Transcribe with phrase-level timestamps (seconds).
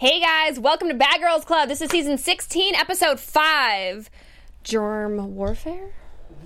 [0.00, 1.68] Hey guys, welcome to Bad Girls Club.
[1.68, 4.08] This is season 16, episode 5.
[4.64, 5.90] Germ warfare?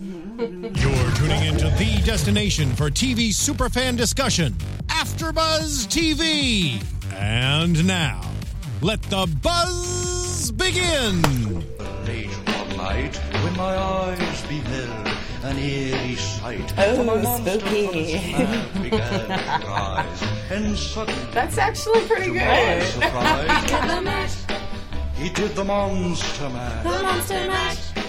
[0.00, 0.72] You're
[1.12, 4.54] tuning into the destination for TV superfan discussion,
[4.88, 6.82] AfterBuzz TV.
[7.14, 8.28] And now,
[8.82, 11.22] let the buzz begin.
[12.84, 15.08] Late one night, when my eyes beheld
[15.44, 17.86] an eerie sight, Oh, a spooky.
[17.86, 20.76] from its mouth began to rise, and
[21.32, 22.82] That's actually pretty to good.
[22.88, 24.46] surprise,
[25.16, 26.84] he did the monster mash.
[26.84, 28.03] Monster Mash.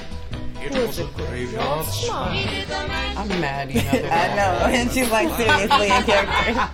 [0.66, 2.70] It was a graveyard smash.
[3.18, 3.90] I'm mad, you know.
[4.12, 6.70] I know, and she's like seriously in character.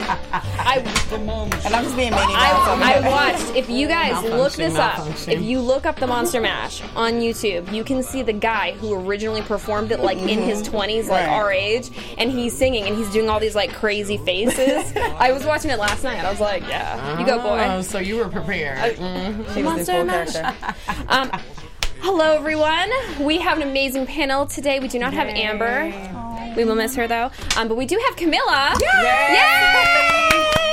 [0.64, 2.36] I, The monster And I'm just being Minnie Mouse.
[2.36, 6.40] I, I watched, if you guys look this up, if you look up the Monster
[6.42, 10.64] Mash on YouTube, you can see the guy who originally performed it like in his
[10.64, 11.28] 20s, like Right.
[11.30, 14.92] our age, and he's singing and he's doing all these like crazy faces.
[14.96, 16.24] I was watching it last night.
[16.24, 17.82] I was like, yeah, you go, Oh, boy.
[17.82, 18.96] so you were prepared.
[19.54, 20.76] She was in full Monster character.
[21.10, 21.32] Um,
[22.02, 22.92] hello, everyone.
[23.20, 24.80] We have an amazing panel today.
[24.80, 25.94] We do not have Amber.
[26.56, 27.32] We will miss her though.
[27.58, 28.76] Um, but we do have Camilla.
[29.02, 30.71] Yay!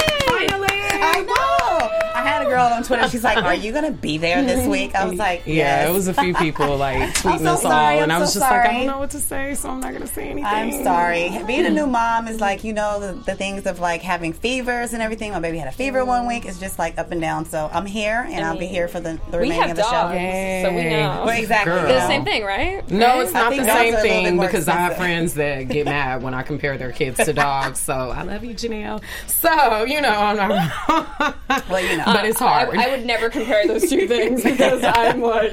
[1.03, 1.95] I know.
[2.15, 3.09] I had a girl on Twitter.
[3.09, 6.09] She's like, "Are you gonna be there this week?" I was like, Yeah, it was
[6.09, 8.51] a few people like tweeting so us all, sorry, and I'm I was so just
[8.51, 10.45] like, I don't know what to say, so I'm not gonna say anything.
[10.45, 11.31] I'm sorry.
[11.47, 14.93] Being a new mom is like, you know, the, the things of like having fevers
[14.93, 15.31] and everything.
[15.33, 16.45] My baby had a fever one week.
[16.45, 17.45] It's just like up and down.
[17.45, 19.83] So I'm here, and I'll be here for the, the We remaining have of the
[19.83, 20.69] dogs, show.
[20.69, 21.23] so we know.
[21.25, 21.73] Well, exactly.
[21.75, 22.89] You They're the same thing, right?
[22.91, 25.35] No, it's not the same are a little bit thing more because I have friends
[25.35, 27.79] that get mad when I compare their kids to dogs.
[27.79, 29.03] So I love you, Janelle.
[29.27, 30.73] So you know, I'm not.
[31.69, 32.05] Well, you know.
[32.07, 32.79] but it's I, hard.
[32.79, 35.53] I would never compare those two things because I'm like,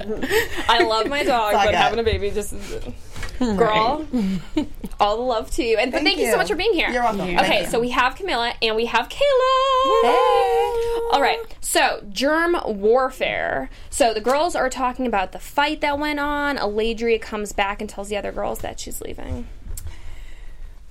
[0.69, 1.75] I love my dog, all but got.
[1.75, 2.53] having a baby just,
[3.39, 4.05] girl,
[4.99, 5.77] all the love to you.
[5.77, 6.89] And but thank you so much for being here.
[6.89, 7.27] You're welcome.
[7.29, 7.41] Yeah.
[7.41, 7.71] Okay, Thank you.
[7.71, 10.03] so we have Camilla and we have Kayla.
[11.11, 13.69] All right, so germ warfare.
[13.89, 16.57] So the girls are talking about the fight that went on.
[16.57, 19.47] Aladria comes back and tells the other girls that she's leaving.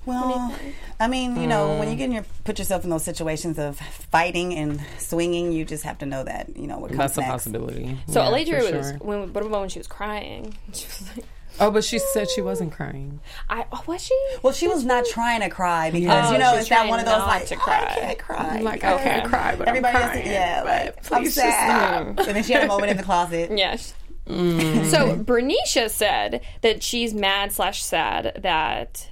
[0.05, 0.53] Well,
[0.99, 1.79] I mean, you know, Mm.
[1.79, 5.65] when you get in your put yourself in those situations of fighting and swinging, you
[5.65, 7.31] just have to know that you know what comes That's a next.
[7.31, 7.97] possibility.
[8.09, 8.97] So Yeah, Aladria was sure.
[8.99, 10.57] when, what about when she was crying?
[10.73, 11.25] She was like,
[11.57, 13.21] Oh, but she said she wasn't crying.
[13.49, 14.13] I oh, was she?
[14.43, 17.05] Well, she was not trying to cry because Oh, you know it's that one of
[17.05, 18.47] those like to "Oh, cry." I can't cry.
[18.57, 21.35] I'm like, because I can't cry, but everybody I'm else, yeah, like but I'm please
[21.35, 22.07] just sad.
[22.07, 23.51] And then she had a moment in the closet.
[23.57, 23.93] Yes.
[24.27, 24.89] Mm.
[24.91, 29.07] So Bernicia said that she's mad slash sad that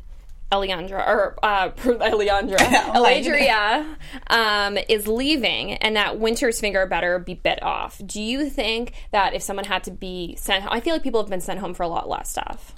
[0.54, 3.96] Eliandra or uh, Eliandra Eladria
[4.28, 8.00] um, is leaving, and that Winter's finger better be bit off.
[8.06, 11.30] Do you think that if someone had to be sent, I feel like people have
[11.30, 12.76] been sent home for a lot less stuff.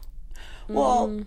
[0.68, 1.26] Well,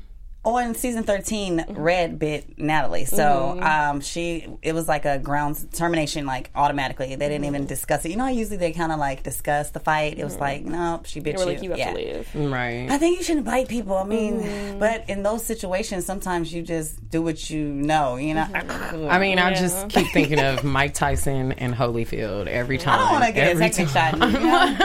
[0.56, 3.04] on season 13, Red bit Natalie.
[3.04, 7.14] So um, she, it was like a grounds termination, like automatically.
[7.16, 8.10] They didn't even discuss it.
[8.10, 10.19] You know, how usually they kind of like discuss the fight.
[10.19, 11.54] It was like, nope, she bit They were you.
[11.56, 11.92] like, you have Yeah.
[11.92, 12.53] to leave.
[12.53, 12.91] Right.
[12.91, 13.97] I think you shouldn't bite people.
[13.97, 14.78] I mean, Mm.
[14.78, 18.16] but in those situations, sometimes you just do what you know.
[18.16, 19.09] You know, Mm-hmm.
[19.10, 22.98] I mean, I just keep thinking of Mike Tyson and Holyfield every time.
[22.98, 24.12] I don't want to get a every technical shot.
[24.15, 24.76] You know?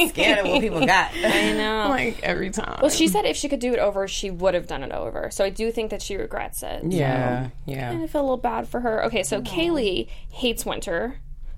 [0.00, 1.10] I'm scared of what people got.
[1.14, 1.86] I know.
[1.90, 2.78] like every time.
[2.80, 5.30] well, she said if she could do it over, she would have done it over.
[5.30, 6.84] So I do think that she regrets it.
[6.84, 7.90] yeah, I yeah.
[7.92, 9.04] I feel a little bad for her.
[9.04, 11.16] Okay, so Kaylee hates Winter,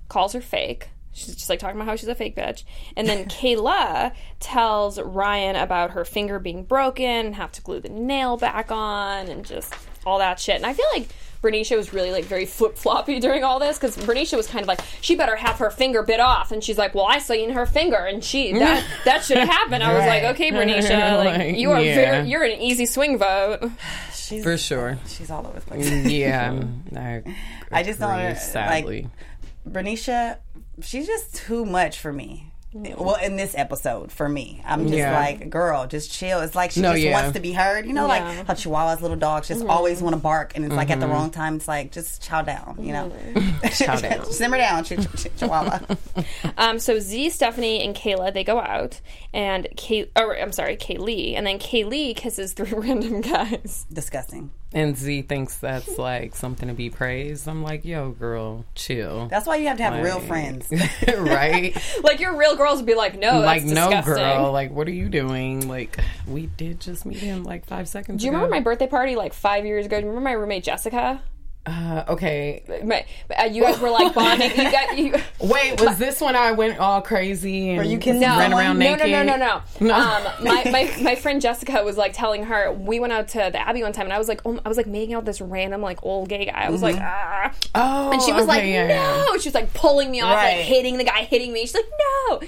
[0.09, 0.89] calls her fake.
[1.11, 2.63] She's just like talking about how she's a fake bitch.
[2.97, 7.89] And then Kayla tells Ryan about her finger being broken and have to glue the
[7.89, 9.73] nail back on and just
[10.05, 10.55] all that shit.
[10.55, 11.07] And I feel like
[11.43, 14.67] Bernicia was really like very flip floppy during all this because Bernicia was kind of
[14.67, 17.65] like she better have her finger bit off, and she's like, "Well, I seen her
[17.67, 21.57] finger, and she that that should have happened." I was like, "Okay, Bernicia, like Like,
[21.57, 21.95] you are yeah.
[21.95, 23.69] very you're an easy swing vote."
[24.15, 24.97] She's, For sure.
[25.05, 25.89] she's all over the place.
[25.89, 26.49] Mm, yeah.
[26.51, 27.35] Mm, I,
[27.69, 29.05] I just don't agree, like-
[29.69, 30.37] Bernicia,
[30.81, 32.52] she's just too much for me.
[32.73, 35.15] Well, in this episode, for me, I'm just Yeah.
[35.17, 36.41] like, girl, just chill.
[36.41, 37.13] It's like she No, just yeah.
[37.13, 37.85] wants to be heard.
[37.85, 38.27] You know, Yeah.
[38.27, 39.69] like how Chihuahuas, little dogs, just mm-hmm.
[39.69, 41.13] always want to bark, and it's like at the mm-hmm.
[41.13, 41.55] wrong time.
[41.55, 42.77] It's like just chow down.
[42.79, 43.67] You know, mm-hmm.
[43.83, 44.25] Chow down.
[44.31, 45.79] simmer down, ch- ch- ch- Chihuahua.
[46.57, 49.01] Um, so Z, Stephanie, and Kayla they go out,
[49.33, 53.85] and Kay, or I'm sorry, Kaylee, and then Kaylee kisses three random guys.
[53.91, 54.51] Disgusting.
[54.73, 57.47] And Z thinks that's like something to be praised.
[57.47, 59.27] I'm like, yo, girl, chill.
[59.27, 60.71] That's why you have to have real friends.
[61.07, 61.77] right?
[62.03, 64.13] Like your real girls would be like, no, like, no, disgusting.
[64.15, 64.51] girl.
[64.51, 65.67] Like, what are you doing?
[65.67, 65.97] Like,
[66.27, 68.37] we did just meet him like five seconds Do you ago.
[68.39, 69.97] remember my birthday party like five years ago?
[69.97, 71.21] Do you remember my roommate Jessica?
[71.65, 72.61] Uh, okay.
[72.83, 73.05] My,
[73.39, 74.51] uh, you guys were like bonding.
[74.51, 75.13] You got you.
[75.39, 78.95] Wait, was this when I went all crazy and you kissing No, ran around no,
[78.95, 79.09] naked?
[79.11, 79.93] no, no, no, no, No.
[79.95, 83.59] Um, my, my my friend Jessica was like telling her we went out to the
[83.65, 85.81] Abbey one time, and I was like, oh, I was like making out this random
[85.81, 86.65] like old gay guy.
[86.65, 89.25] I was like, ah, Oh, and she was okay, like, yeah, yeah.
[89.31, 89.37] no.
[89.37, 90.57] She was like pulling me off, Right.
[90.57, 91.61] like hitting the guy, hitting me.
[91.61, 91.85] She's like,
[92.29, 92.41] no.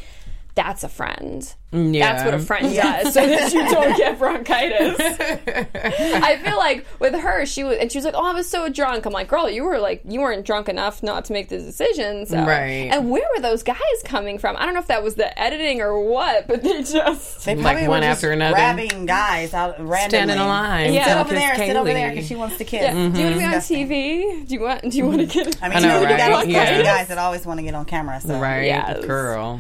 [0.56, 1.54] That's a friend.
[1.74, 2.14] Yeah.
[2.14, 4.98] That's what a friend does, so that you don't get bronchitis.
[5.76, 8.70] I feel like with her, she was, and she was like, "Oh, I was so
[8.70, 11.58] drunk." I'm like, "Girl, you were like, you weren't drunk enough not to make the
[11.58, 12.38] decision." So.
[12.38, 12.90] Right.
[12.90, 14.56] And where were those guys coming from?
[14.56, 17.44] I don't know if that was the editing or what, but they just.
[17.46, 18.56] They Like probably one just after another.
[18.56, 20.10] grabbing guys out randomly.
[20.10, 20.94] Stand in a line.
[20.94, 21.06] Yeah.
[21.06, 21.56] Sit over kiss there.
[21.68, 22.82] Sit over there because she wants to kiss.
[22.82, 22.92] Yeah.
[22.94, 23.90] Do you want to be on Disgusting.
[23.90, 24.48] TV?
[24.48, 24.82] Do you want?
[24.84, 25.50] Do you want to mm-hmm.
[25.50, 25.62] get?
[25.62, 26.46] I mean, I you know, know, you got right?
[26.46, 26.84] those Yeah.
[26.84, 28.22] guys that always want to get on camera.
[28.22, 28.40] So.
[28.40, 29.04] Right, Yes.
[29.06, 29.60] girl.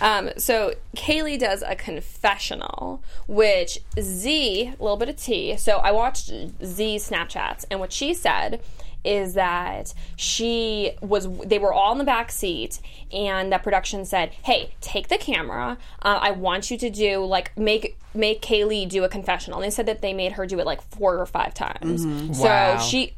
[0.00, 5.56] Um, so Kaylee does a confessional, which Z, a little bit of tea.
[5.56, 6.30] So I watched
[6.64, 8.60] Z's Snapchats, and what she said
[9.04, 12.80] is that she was they were all in the back seat
[13.12, 17.56] and that production said hey take the camera uh, i want you to do like
[17.56, 20.66] make make kaylee do a confessional and they said that they made her do it
[20.66, 22.02] like four or five times
[22.36, 22.78] so Wow.
[22.78, 23.14] she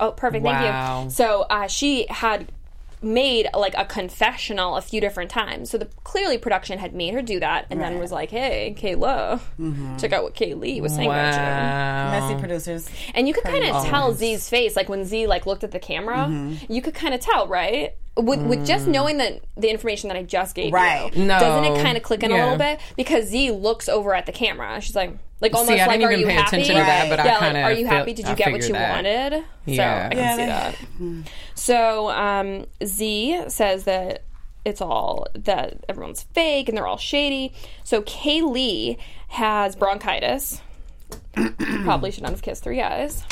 [0.00, 0.52] oh perfect Wow.
[1.00, 2.52] thank you so uh, she had
[3.02, 5.70] made like a confessional a few different times.
[5.70, 9.40] So the clearly production had made her do that, and then was like, "Hey, Kayla,
[10.00, 12.10] check out what Kaylee was saying about you." Wow.
[12.28, 12.88] Messy producers.
[13.14, 15.78] And you could kind of tell Z's face, like when Z like looked at the
[15.78, 16.72] camera, Mm-hmm.
[16.72, 17.94] you could kind of tell, right?
[18.16, 21.14] With, with just knowing that the information that I just gave Right.
[21.16, 21.38] you, No.
[21.38, 22.80] doesn't it kind of click in a little bit?
[22.96, 26.08] Because Z looks over at the camera, she's like, like almost See, I like, didn't
[26.08, 27.86] "Are even you pay happy?" attention to that, but I yeah, like, kinda "Are you
[27.86, 28.12] happy?
[28.14, 28.90] Did you I get what you that.
[28.96, 29.76] wanted?" Yeah.
[30.02, 31.30] So I can Yeah, see they- that.
[31.54, 34.22] So um, Z says that
[34.64, 37.52] it's all that everyone's fake and they're all shady.
[37.84, 38.98] So Kaylee
[39.28, 40.60] has bronchitis.
[41.84, 43.22] Probably should not have kissed three guys.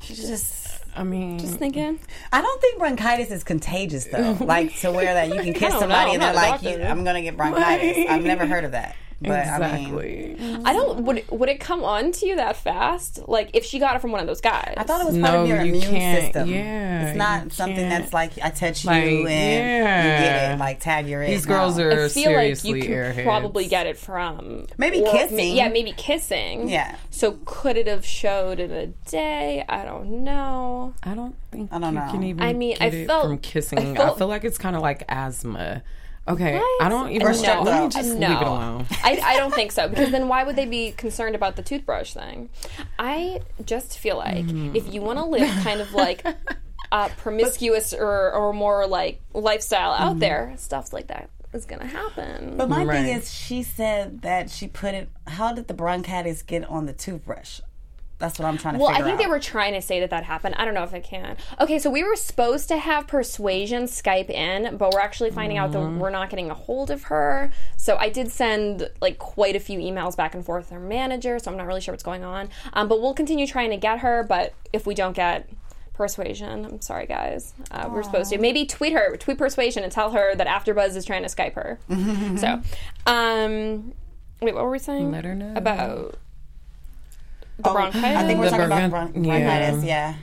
[0.00, 0.58] She's just.
[0.94, 1.98] I mean, Just thinking.
[2.34, 4.36] I don't think bronchitis is contagious though.
[4.44, 6.12] like to where that you can kiss somebody know.
[6.14, 8.72] and they're I'm not a like, you, "I'm gonna get bronchitis." I've never heard of
[8.72, 8.94] that.
[9.22, 10.62] But I mean, exactly.
[10.64, 11.04] I don't.
[11.04, 13.20] Would it, would it come on to you that fast?
[13.28, 14.74] Like if she got it from one of those guys?
[14.76, 16.22] I thought it was part No, of your you immune can't.
[16.24, 16.48] system.
[16.48, 18.02] Yeah, it's not something can't.
[18.02, 20.54] that's like I touch you Like, and you get yeah.
[20.54, 21.28] it, like tag your it.
[21.28, 21.54] These No.
[21.54, 23.24] girls are I feel like you could airheads.
[23.24, 25.54] probably get it from Maybe or- kissing.
[25.56, 26.68] yeah, maybe kissing.
[26.68, 26.96] Yeah.
[27.10, 29.64] So could it have showed in a day?
[29.68, 30.94] I don't know.
[31.02, 32.10] I don't think I don't you know.
[32.10, 32.42] can even.
[32.42, 33.98] I mean, get I it felt- from kissing.
[33.98, 35.82] I I, feel like it's kind of like asthma.
[36.28, 36.82] Okay, What?
[36.82, 37.26] I don't even.
[37.26, 38.28] Or strep Let me just no.
[38.28, 38.86] leave it alone.
[39.02, 42.14] I, I don't think so because then why would they be concerned about the toothbrush
[42.14, 42.48] thing?
[42.98, 44.76] I just feel like Mm-hmm.
[44.76, 46.24] if you want to live kind of like
[46.92, 50.02] a promiscuous or, or more like lifestyle Mm-hmm.
[50.04, 52.56] out there, stuff like that is gonna happen.
[52.56, 53.04] But my Right.
[53.04, 55.10] thing is, she said that she put it.
[55.26, 57.60] How did the bronchitis get on the toothbrush?
[58.22, 60.10] That's what I'm trying to Well, I figure think they were trying to say that
[60.10, 60.54] that happened.
[60.56, 61.36] I don't know if it can.
[61.60, 65.72] Okay, so we were supposed to have Persuasion Skype in, but we're actually finding out
[65.72, 67.50] that we're not getting a hold of her.
[67.76, 71.40] So I did send like quite a few emails back and forth with her manager,
[71.40, 72.48] so I'm not really sure what's going on.
[72.74, 74.22] Um, but we'll continue trying to get her.
[74.22, 75.50] But if we don't get
[75.92, 77.54] Persuasion, I'm sorry, guys.
[77.72, 81.04] Uh, we're supposed to maybe tweet her, tweet Persuasion, and tell her that AfterBuzz is
[81.04, 81.80] trying to Skype her.
[82.38, 82.62] so,
[83.04, 83.92] um,
[84.40, 85.10] wait, what were we saying?
[85.10, 85.52] Let her know.
[85.56, 86.18] about
[87.58, 88.04] the Oh, bronchitis.
[88.18, 89.38] I think we're The talking about bron- bron- yeah.
[89.40, 89.84] bronchitis.
[89.84, 90.14] Yeah.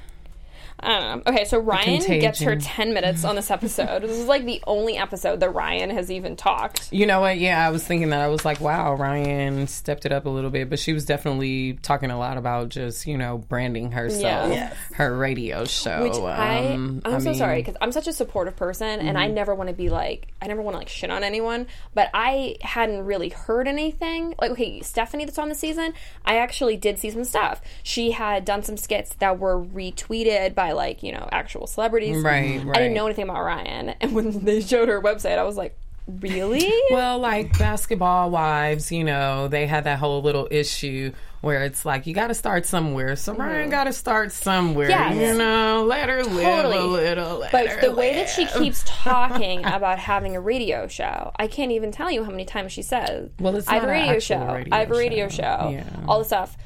[0.81, 1.31] I don't know.
[1.33, 4.01] Okay, so Ryan gets her 10 minutes on this episode.
[4.03, 6.87] this is like the only episode that Ryan has even talked.
[6.91, 7.37] You know what?
[7.37, 8.21] Yeah, I was thinking that.
[8.21, 11.73] I was like, wow, Ryan stepped it up a little bit, but she was definitely
[11.81, 14.47] talking a lot about just, you know, branding herself, Yeah.
[14.47, 14.75] Yes.
[14.93, 16.03] her radio show.
[16.03, 19.17] Which I, Um, I'm I so mean, sorry because I'm such a supportive person and
[19.17, 21.67] I never want to be like, I never want to like shit on anyone.
[21.93, 24.35] But I hadn't really heard anything.
[24.39, 25.93] Like, okay, Stephanie that's on the season,
[26.25, 27.61] I actually did see some stuff.
[27.83, 32.23] She had done some skits that were retweeted by like, you know, actual celebrities.
[32.23, 32.77] Right, right.
[32.77, 33.95] I didn't know anything about Ryan.
[34.01, 36.71] And when they showed her website, I was like, really?
[36.91, 41.11] Well, like basketball wives, you know, they had that whole little issue
[41.41, 43.15] where it's like you got to start somewhere.
[43.15, 43.41] So mm-hmm.
[43.41, 44.89] Ryan got to start somewhere.
[44.89, 45.15] Yes.
[45.15, 46.77] You know, let her live Totally.
[46.77, 47.39] a little.
[47.39, 51.71] Let But the way that she keeps talking about having a radio show, I can't
[51.71, 54.53] even tell you how many times she says, Well, it's I have a radio show.
[54.53, 55.37] radio I have a radio show.
[55.37, 55.69] show.
[55.71, 56.05] Yeah.
[56.07, 56.57] All the stuff.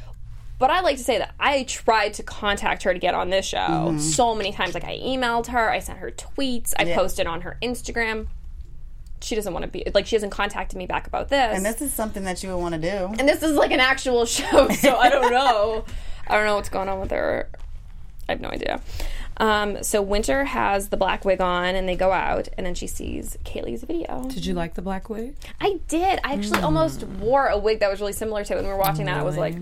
[0.59, 3.45] But I like to say that I tried to contact her to get on this
[3.45, 3.97] show Mm-hmm.
[3.99, 4.73] so many times.
[4.73, 6.95] Like I emailed her, I sent her tweets, I Yeah.
[6.95, 8.27] posted on her Instagram.
[9.21, 11.55] She doesn't want to be like she hasn't contacted me back about this.
[11.55, 13.15] And this is something that you would want to do.
[13.19, 15.85] And this is like an actual show, so I don't know.
[16.27, 17.49] I don't know what's going on with her.
[18.29, 18.79] I have no idea.
[19.37, 22.87] Um, so Winter has the black wig on, and they go out, and then she
[22.87, 24.23] sees Kaylee's video.
[24.29, 25.35] Did you like the black wig?
[25.59, 26.19] I did.
[26.23, 28.77] I actually almost wore a wig that was really similar to it when we were
[28.77, 29.17] watching that.
[29.17, 29.55] I was like,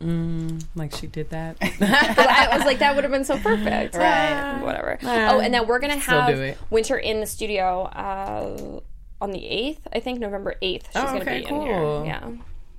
[0.00, 1.56] Like she did that.
[1.62, 3.94] I was like, that would have been so perfect.
[3.94, 4.60] Right.
[4.60, 4.98] Whatever.
[5.02, 5.32] Yeah.
[5.32, 6.56] oh, and then we're gonna have.
[6.70, 8.80] Winter in the studio uh,
[9.20, 9.86] on the eighth.
[9.92, 10.86] I think November eighth.
[10.92, 12.04] She's Oh, gonna okay, be in here.
[12.04, 12.30] Yeah.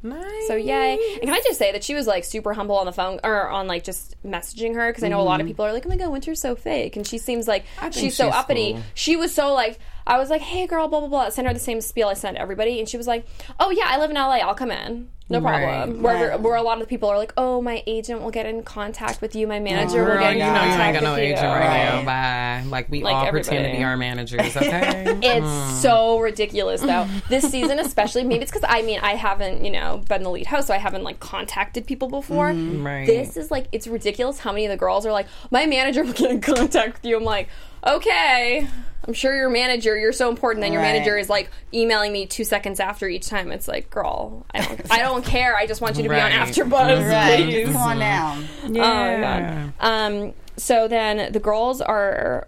[0.04, 0.48] nice.
[0.48, 0.94] So yay!
[1.14, 3.50] And can I just say that she was like super humble on the phone or
[3.50, 5.90] on like just messaging her because I know a lot of people are like, "Oh
[5.90, 7.82] my god, Winter's so fake," and she seems like Mm-hmm.
[7.90, 8.74] Think she's so uppity.
[8.74, 8.84] cool.
[8.94, 11.54] She was so like, I was like, "Hey girl, blah blah blah." I sent her
[11.54, 13.26] the same spiel I sent everybody, and she was like,
[13.60, 14.36] "Oh yeah, I live in LA.
[14.38, 15.64] I'll come in." No problem.
[15.64, 15.98] Right.
[16.20, 16.40] Where, Right.
[16.40, 19.22] where a lot of the people are like, "Oh, my agent will get in contact
[19.22, 19.48] with you.
[19.48, 21.48] My manager will Girl, get in you know you ain't got no with you." agent
[21.48, 22.04] right now.
[22.06, 22.64] Bye.
[22.70, 25.18] Like we Like all pretend to be our managers, okay?
[25.24, 27.08] It's so ridiculous though.
[27.28, 30.46] This season especially, maybe it's because I mean I haven't, you know, been the lead
[30.46, 32.52] host, so I haven't like contacted people before.
[32.52, 32.86] Mm-hmm.
[32.86, 33.08] Right.
[33.08, 36.14] This is like it's ridiculous how many of the girls are like, My manager will
[36.14, 37.18] get in contact with you.
[37.18, 37.50] I'm like,
[37.86, 38.68] Okay.
[39.08, 40.94] I'm sure your manager, you're so important that your Right.
[40.94, 43.52] manager is like emailing me two seconds after each time.
[43.52, 45.56] It's like, girl, I don't I don't care.
[45.56, 46.48] I just want you to be on Right.
[46.50, 47.44] AfterBuzz, Right.
[47.46, 47.66] please.
[47.68, 49.74] Come on down.
[49.82, 49.88] Oh.
[49.88, 52.48] Um, so then the girls are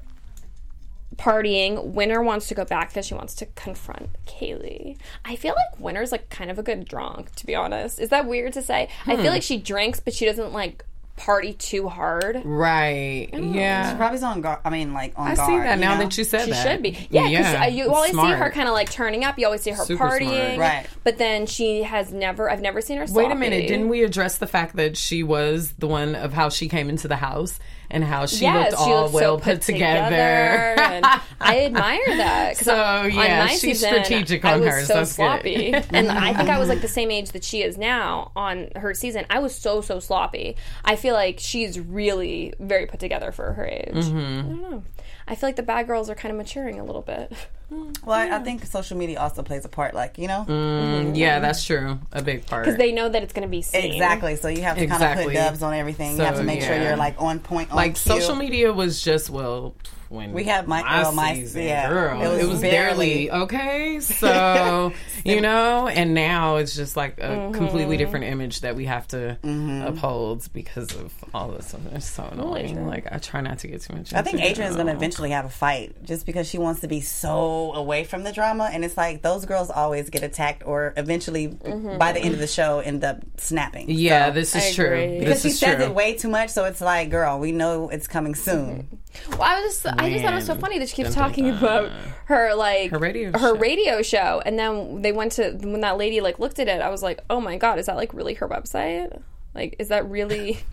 [1.18, 1.84] partying.
[1.94, 4.98] Winter wants to go back because she wants to confront Kaylee.
[5.26, 8.00] I feel like Winter's like kind of a good drunk, to be honest.
[8.00, 8.90] Is that weird to say?
[9.06, 9.22] I Hmm.
[9.22, 10.84] feel like she drinks, but she doesn't like
[11.18, 12.42] party too hard.
[12.46, 13.30] Right.
[13.34, 13.96] Yeah.
[13.98, 14.60] Probably on guard.
[14.64, 15.50] I mean, like on I guard.
[15.50, 16.04] I see that now know?
[16.04, 16.64] that you said She that.
[16.64, 17.08] She should be.
[17.10, 19.38] Yeah, because you always see her kind of like turning up.
[19.38, 20.56] You always see her Super partying.
[20.56, 20.60] smart.
[20.60, 20.88] Right.
[21.04, 24.38] But then she has never, I've never seen her Wait a minute, didn't we address
[24.38, 27.60] the fact that she was the one of how she came into the house
[27.90, 30.16] and how she Yes, looked she all looked well so put, together?
[30.16, 31.06] and
[31.40, 32.58] I admire that.
[32.68, 34.88] So, on yeah, my she's season, strategic I on was hers.
[34.88, 35.16] so That's good.
[35.16, 38.70] sloppy, and I think I was like the same age that she is now on
[38.76, 39.26] her season.
[39.30, 40.58] I was so so sloppy.
[40.84, 43.94] I feel like she's really very put together for her age.
[43.94, 44.18] Mm-hmm.
[44.18, 44.84] I don't know.
[45.28, 47.32] I feel like the bad girls are kind of maturing a little bit.
[47.70, 49.94] Well, I, I think social media also plays a part.
[49.94, 51.16] Like you know, mm, mm-hmm.
[51.16, 52.00] Yeah, that's true.
[52.14, 52.64] A big part.
[52.66, 53.92] Because they know that it's going to be seen.
[53.92, 54.36] exactly.
[54.38, 55.26] So you have to kind of Exactly.
[55.26, 56.16] put dubs on everything.
[56.18, 56.88] you have So, to make sure yeah.
[56.90, 57.70] you're like on point.
[57.72, 58.12] On like cue.
[58.14, 59.76] social media was just well
[60.10, 61.90] when We had my- my well, my- season, yeah.
[61.90, 62.22] girl.
[62.22, 64.00] It It was was, barely- barely okay.
[64.18, 67.54] So you know, and now it's just like a mm-hmm.
[67.54, 69.84] completely different image that we have to mm-hmm.
[69.84, 71.76] uphold because of all this.
[71.94, 72.88] It's so annoying.
[72.88, 74.14] Like I try not to get too much.
[74.14, 74.42] I think.
[74.42, 74.96] Adrian's going to oh.
[74.96, 78.70] eventually have a fight just because she wants to be so away from the drama.
[78.72, 81.98] And it's like those girls always get attacked or eventually mm-hmm.
[81.98, 83.90] by the end of the show end up snapping.
[83.90, 84.86] Yeah, So- this is I true.
[84.86, 85.20] agree.
[85.20, 85.86] because This she is says true.
[85.86, 86.50] it way too much.
[86.50, 89.00] So it's like, girl, we know it's coming soon.
[89.30, 91.18] Well, I was just, I just thought it was so funny that she keeps Dun,
[91.18, 91.58] dun, talking dun.
[91.58, 91.92] about
[92.26, 93.56] her like Her radio her show.
[93.58, 96.82] radio show, and then they went to when that lady like looked at it.
[96.82, 99.22] I was like, oh my god, is that like really her website?
[99.54, 100.60] Like, is that really?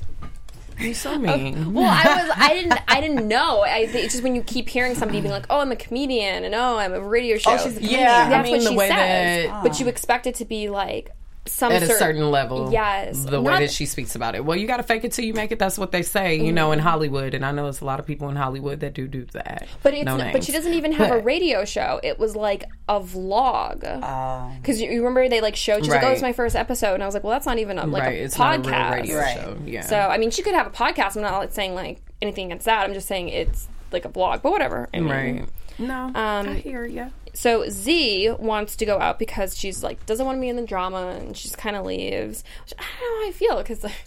[0.80, 1.74] You're so mean.
[1.74, 3.60] Well, I was, I didn't, I didn't know.
[3.60, 6.54] I it's just when you keep hearing somebody being like, "Oh, I'm a comedian," and
[6.54, 8.00] "Oh, I'm a radio oh, show." Oh, she's a comedian.
[8.00, 9.46] Yeah, that's I mean what the she way says.
[9.50, 9.90] that But you ah.
[9.90, 11.10] expect it to be like
[11.46, 12.70] some at a certain level.
[12.70, 13.24] Yes.
[13.24, 14.44] The way Not- that she speaks about it.
[14.44, 15.58] Well, you got to fake it till you make it.
[15.58, 17.32] That's what they say, you know, in Hollywood.
[17.34, 19.66] And I know it's a lot of people in Hollywood that do do that.
[19.82, 21.98] But it's no but she doesn't even have a radio show.
[22.02, 23.82] It was like a vlog.
[24.02, 24.52] Oh.
[24.60, 25.80] Because you, you remember they like showed.
[25.84, 26.12] She's like, "Oh, Right.
[26.12, 28.18] it's my first episode," and I was like, "Well, that's not even a, like right.
[28.20, 29.34] a It's podcast." not a radio Right.
[29.36, 29.58] show.
[29.64, 29.80] Yeah.
[29.82, 31.16] So I mean, she could have a podcast.
[31.16, 32.84] I'm not like, saying like anything against that.
[32.84, 34.88] I'm just saying it's like a vlog, but whatever.
[34.94, 35.48] I mean, right.
[35.78, 37.10] No, Um, I hear you.
[37.32, 40.66] So Z wants to go out because she's like doesn't want to be in the
[40.66, 42.42] drama, and she just kind of leaves.
[42.64, 44.04] Which I don't know how I feel because like,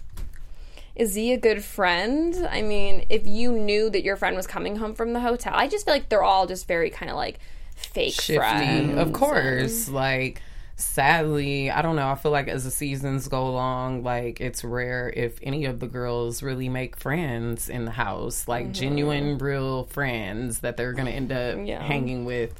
[0.96, 2.48] is Z a good friend?
[2.52, 5.68] I mean, if you knew that your friend was coming home from the hotel, I
[5.68, 7.40] just feel like they're all just very kind of like
[7.76, 8.98] fake Shifty, friends.
[9.00, 9.90] of course.
[9.90, 10.42] Like,
[10.76, 12.10] sadly, I don't know.
[12.10, 15.88] I feel like as the seasons go along, like it's rare if any of the
[15.88, 18.74] girls really make friends in the house, like Mm-hmm.
[18.74, 21.82] genuine, real friends that they're going to end up Yeah.
[21.82, 22.54] hanging with.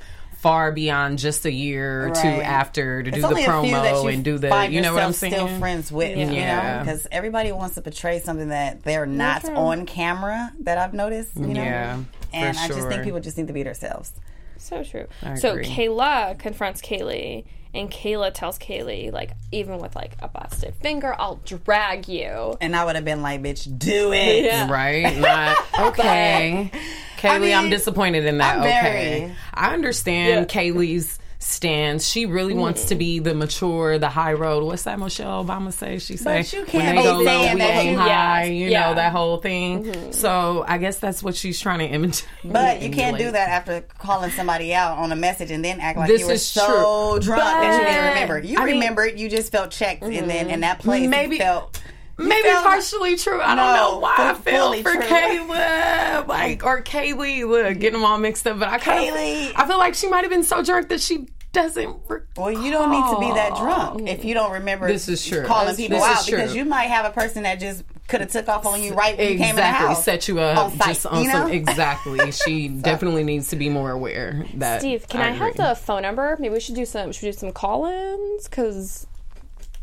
[0.44, 2.26] Far beyond just a year or Right.
[2.26, 4.94] It's after to do the only a few that promo and do the, you know
[4.94, 5.34] what I'm yourself saying?
[5.34, 6.80] Still friends with, you know, Yeah.
[6.84, 9.56] because everybody wants to portray something that they're not true.
[9.56, 10.52] on camera.
[10.60, 11.64] That I've noticed, you know.
[11.64, 11.98] Yeah,
[12.34, 14.12] And for I just think people just need to be themselves.
[14.58, 15.08] So true.
[15.22, 15.66] I so agree.
[15.66, 21.38] Kayla confronts Kaylee, and Kayla tells Kaylee, like, even with like a busted finger, I'll
[21.46, 22.56] drag you.
[22.62, 24.68] And I would have been like, "Bitch, do it." Yeah.
[24.70, 25.18] Right?
[25.18, 26.72] Not okay.
[27.18, 28.58] Kaylee, I'm mean, disappointed in that.
[28.58, 29.20] I'm okay.
[29.22, 32.08] very- I understand Kaylee's stance.
[32.08, 34.64] She really wants to be the mature, the high road.
[34.64, 36.00] What's that Michelle Obama say?
[36.00, 38.44] She say But you can't they be go low, we that aim high.
[38.44, 38.50] Yes.
[38.52, 38.90] You Yeah.
[38.90, 39.84] know that whole thing.
[39.84, 40.12] Mm-hmm.
[40.12, 42.28] So I guess that's what she's trying to imitate.
[42.44, 45.98] But you can't do that after calling somebody out on a message and then act
[45.98, 47.20] like This you were is so true.
[47.22, 48.40] drunk that you didn't remember.
[48.40, 50.88] You I mean- remembered, you just felt checked, and then in that mm-hmm.
[50.90, 51.80] place, Maybe- felt.
[52.20, 53.42] You Maybe felt- partially true.
[53.42, 55.02] I don't know why I feel for true.
[55.02, 57.48] Kayla, like or Kaylee.
[57.48, 58.60] Look, getting them all mixed up.
[58.60, 59.50] But I kind Kaylee.
[59.52, 61.98] of, I feel like she might have been so drunk that she doesn't.
[62.08, 62.46] Recall.
[62.46, 64.88] Well, you don't need to be that drunk if you don't remember.
[64.88, 65.44] This is true.
[65.46, 66.60] Calling This- people this out because true.
[66.60, 69.32] you might have a person that just could have took off on you right when
[69.32, 70.04] you came in the Exactly, house.
[70.04, 71.52] set you up on just on you some.
[71.52, 74.82] Exactly, she definitely needs to be more aware that.
[74.82, 76.36] Steve, can I, have the phone number?
[76.40, 77.12] Maybe we should do some.
[77.12, 78.48] Should we do some call-ins?
[78.48, 79.08] Because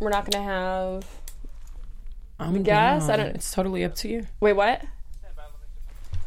[0.01, 1.05] we're not going to have.
[2.41, 3.03] I'm guess?
[3.07, 3.11] down.
[3.11, 4.27] I don't- It's totally up to you.
[4.41, 4.83] Wait, what?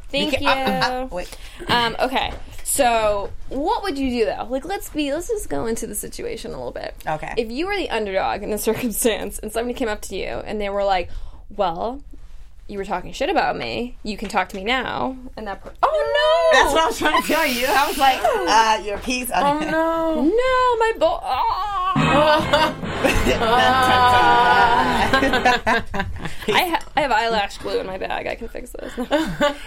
[0.09, 0.47] Thank you.
[0.47, 1.35] Uh, uh, wait.
[1.67, 2.31] Um, okay,
[2.63, 4.45] so what would you do though?
[4.47, 6.93] Like, let's be, let's just go into the situation a little bit.
[7.07, 7.33] Okay.
[7.35, 10.61] If you were the underdog in the circumstance, and somebody came up to you and
[10.61, 11.09] they were like,
[11.49, 12.03] "Well,
[12.67, 13.97] you were talking shit about me.
[14.03, 16.97] You can talk to me now," and that, per- oh no, That's what I was
[16.97, 17.65] trying to tell you.
[17.67, 19.29] I was like, uh, your piece.
[19.33, 20.23] Oh no!
[20.23, 21.19] no, my bo-
[26.45, 28.27] I, ha- I have eyelash glue in my bag.
[28.27, 28.93] I can fix this.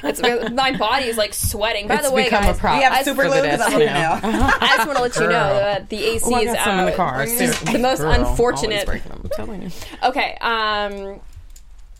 [0.03, 0.21] it's
[0.53, 1.89] my body is like sweating.
[1.89, 2.79] By It's the way, become guys, a problem.
[2.81, 4.19] We have I- super for glue the I'm looking now.
[4.23, 4.51] now.
[4.61, 6.65] I just want to let you know that the AC Oh, I is got out.
[6.65, 7.23] some in the car.
[7.23, 8.87] It's just the most Girl, unfortunate.
[8.87, 9.71] breaking them, I'm telling you.
[10.05, 11.21] Okay, um,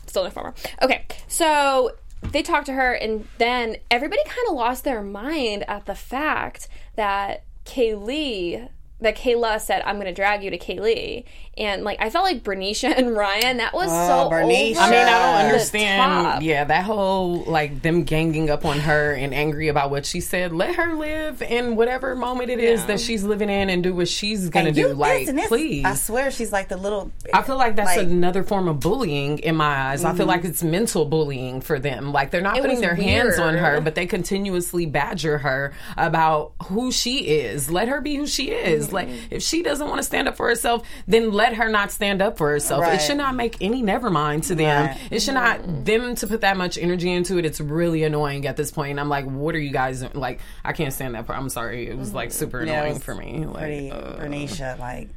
[0.07, 0.53] still no farmer.
[0.81, 5.85] Okay, so they talked to her, and then everybody kind of lost their mind at
[5.85, 8.69] the fact that Kaylee.
[8.99, 11.23] That Kayla said, "I'm going to drag you to Kaylee,"
[11.55, 13.57] and like I felt like Bernicia and Ryan.
[13.57, 14.27] That was so.
[14.31, 14.77] Bernicia.
[14.77, 16.43] I mean, I don't understand.
[16.43, 20.51] Yeah, that whole like them ganging up on her and angry about what she said.
[20.51, 24.07] Let her live in whatever moment it is that she's living in and do what
[24.07, 24.87] she's gonna do.
[24.93, 25.47] like, this and this.
[25.47, 25.85] please.
[25.85, 27.11] I swear she's like the little.
[27.31, 30.03] I feel like that's like- another form of bullying in my eyes.
[30.03, 30.17] I Mm-hmm.
[30.17, 32.11] feel like it's mental bullying for them.
[32.11, 35.73] Like they're not It putting was their hands on her, but they continuously badger her
[35.97, 37.69] about who she is.
[37.69, 38.86] Let her be who she is.
[38.87, 38.95] Mm-hmm.
[38.95, 42.21] Like if she doesn't want to stand up for herself, then let her not stand
[42.21, 42.85] up for herself.
[42.85, 44.87] It should not make any never mind to them.
[44.87, 44.97] Right.
[45.11, 47.45] It should not them to put that much energy into it.
[47.45, 48.91] It's really annoying at this point.
[48.91, 50.39] And I'm like, what are you guys like?
[50.63, 51.25] I can't stand that.
[51.25, 51.39] part.
[51.39, 51.87] I'm sorry.
[51.87, 53.45] It was like super Yeah, it annoying was for me.
[53.45, 55.09] Like, Pretty uh, Bernicia, like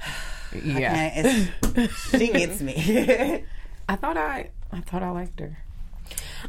[0.64, 1.46] yeah.
[2.16, 3.44] she gets me.
[3.88, 5.58] I thought I, I thought I liked her.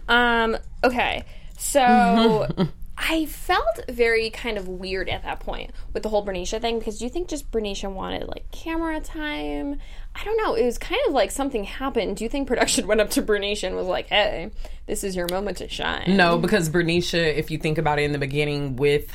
[0.07, 1.25] Um, okay.
[1.57, 2.47] So
[3.01, 6.99] I felt very kind of weird at that point with the whole Bernicia thing because
[6.99, 9.79] do you think just Bernicia wanted like camera time?
[10.13, 10.53] I don't know.
[10.53, 12.17] It was kind of like something happened.
[12.17, 14.51] Do you think production went up to Bernicia and was like, hey,
[14.85, 16.17] this is your moment to shine?
[16.17, 19.09] No, because Bernicia, if you think about it in the beginning with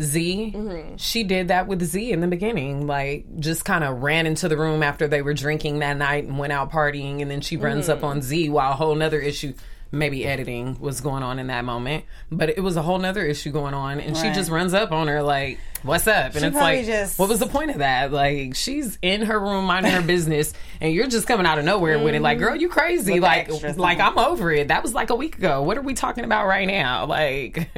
[0.00, 0.96] Z, mm-hmm.
[0.96, 2.88] she did that with Z in the beginning.
[2.88, 6.38] Like, just kind of ran into the room after they were drinking that night and
[6.38, 8.06] went out partying, and then she runs up mm-hmm.
[8.06, 9.54] on Z while a whole nother issue.
[9.90, 13.50] Maybe editing was going on in that moment, but it was a whole nother issue
[13.50, 16.56] going on, and she just runs up on her like, "What's up?" And She it's
[16.56, 20.02] like, just- "What was the point of that?" Like, she's in her room minding her
[20.06, 22.20] business, and you're just coming out of nowhere with it.
[22.20, 22.46] Like, mm-hmm.
[22.48, 23.14] girl, you crazy?
[23.14, 23.98] With like, like.
[23.98, 24.68] I'm over it.
[24.68, 25.62] That was like a week ago.
[25.62, 27.06] What are we talking about right now?
[27.18, 27.70] Like,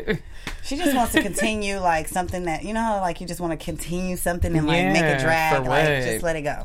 [0.64, 3.58] She just wants to continue like something that you know how like you just want
[3.58, 6.64] to continue something and like make Yeah, it drag, like just let it go.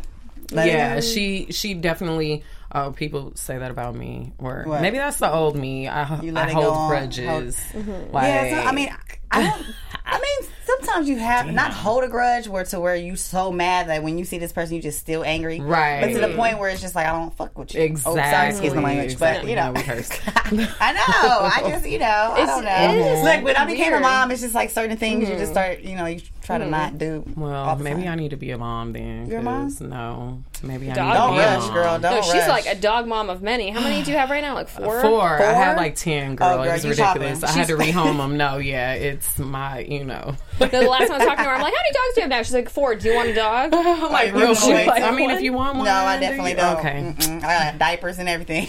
[0.52, 1.02] Let yeah, it go.
[1.02, 2.44] she she definitely.
[2.72, 4.82] Oh, people say that about me, or What?
[4.82, 5.88] maybe that's the old me.
[5.88, 7.58] I, I it go hold grudges.
[7.74, 8.12] Mm-hmm.
[8.14, 8.90] Like, Yeah, so, I mean,
[9.32, 9.66] I don't.
[10.08, 13.88] I mean, sometimes you have not hold a grudge where to where you so mad
[13.90, 16.02] that when you see this person you just still angry, Right.
[16.02, 17.82] But to the point where it's just like I don't fuck with you.
[17.82, 18.22] exactly.
[18.22, 19.42] Oh, sorry, excuse my language, exactly.
[19.46, 20.22] but you know, No, we cursed.
[20.80, 21.66] I know.
[21.66, 22.94] I just you know I don't know.
[22.94, 25.50] it is Like when I became a mom, it's just like certain things you just
[25.50, 25.54] mm.
[25.54, 26.98] start you know you try to not mm.
[27.00, 27.24] do.
[27.36, 28.12] Well, maybe time.
[28.12, 29.26] I need to be a mom then.
[29.28, 29.64] You're a mom?
[29.70, 31.56] 'cause No, maybe I Dog need to Don't be mom.
[31.56, 31.74] a mom.
[31.74, 32.00] girl.
[32.00, 33.72] Don't No, she's like a dog mom of many.
[33.72, 34.54] How many do you have right now?
[34.54, 35.02] Like uh, four?
[35.02, 35.36] Four.
[35.36, 35.54] I Four?
[35.56, 36.48] had like ten, girl.
[36.48, 37.40] Oh, girl, it was ridiculous.
[37.40, 37.50] shopping.
[37.50, 38.38] I had to rehome them.
[38.38, 40.36] No, yeah, it's my, you know.
[40.60, 42.22] The last time I was talking to her, I'm like, how many dogs do you
[42.22, 42.42] have now?
[42.44, 42.96] She's like, four.
[42.96, 43.72] Do you want a dog?
[44.12, 44.88] like you real gonna quick.
[44.88, 45.36] wait I mean, one?
[45.38, 46.58] if you want one, No, I definitely you?
[46.58, 46.78] don't.
[46.80, 47.14] Okay.
[47.18, 47.44] Mm-mm.
[47.44, 48.68] I got diapers and everything.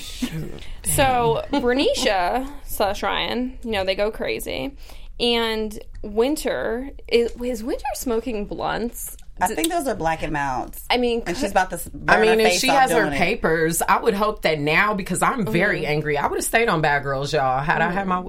[0.85, 4.77] So Bernicia slash Ryan, you know, they go crazy.
[5.19, 9.17] And Winter is, is Winter smoking blunts?
[9.41, 10.83] I think those are Black and Milds.
[10.89, 11.77] I mean, and she's about to.
[11.77, 13.13] s- I burn mean, her if she has her it.
[13.15, 15.91] papers, I would hope that now because I'm very Mm-hmm.
[15.91, 17.61] angry, I would have stayed on Bad Girls, y'all.
[17.61, 18.25] Had I had my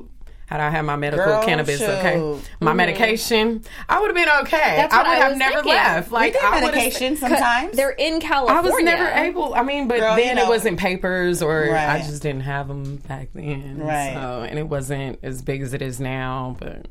[0.48, 1.90] had I had my medical Girl, cannabis, shoot.
[1.90, 2.16] okay,
[2.62, 2.78] my mm-hmm.
[2.78, 4.78] medication, I would have been okay.
[4.78, 5.74] That's I would I have never thinking.
[5.74, 6.12] left.
[6.12, 7.76] Like we get I would medication sometimes.
[7.76, 8.62] they're in California.
[8.62, 9.54] I was never able.
[9.54, 12.96] I mean, but Girl, you then it wasn't papers, or I just didn't have them
[12.96, 13.80] back then.
[13.80, 14.14] Right.
[14.14, 16.56] So, and it wasn't as big as it is now.
[16.60, 16.86] But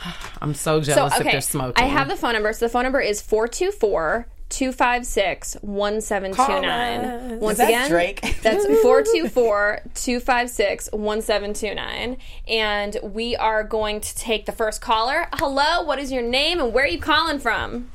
[0.40, 1.82] I'm so So, jealous if okay, they're smoking.
[1.82, 2.52] I have the phone number.
[2.52, 7.40] So the phone number is 424 256 1729.
[7.40, 8.20] Once that again, Drake?
[8.42, 12.16] that's 424 256 1729.
[12.48, 15.28] And we are going to take the first caller.
[15.34, 17.90] Hello, what is your name and where are you calling from?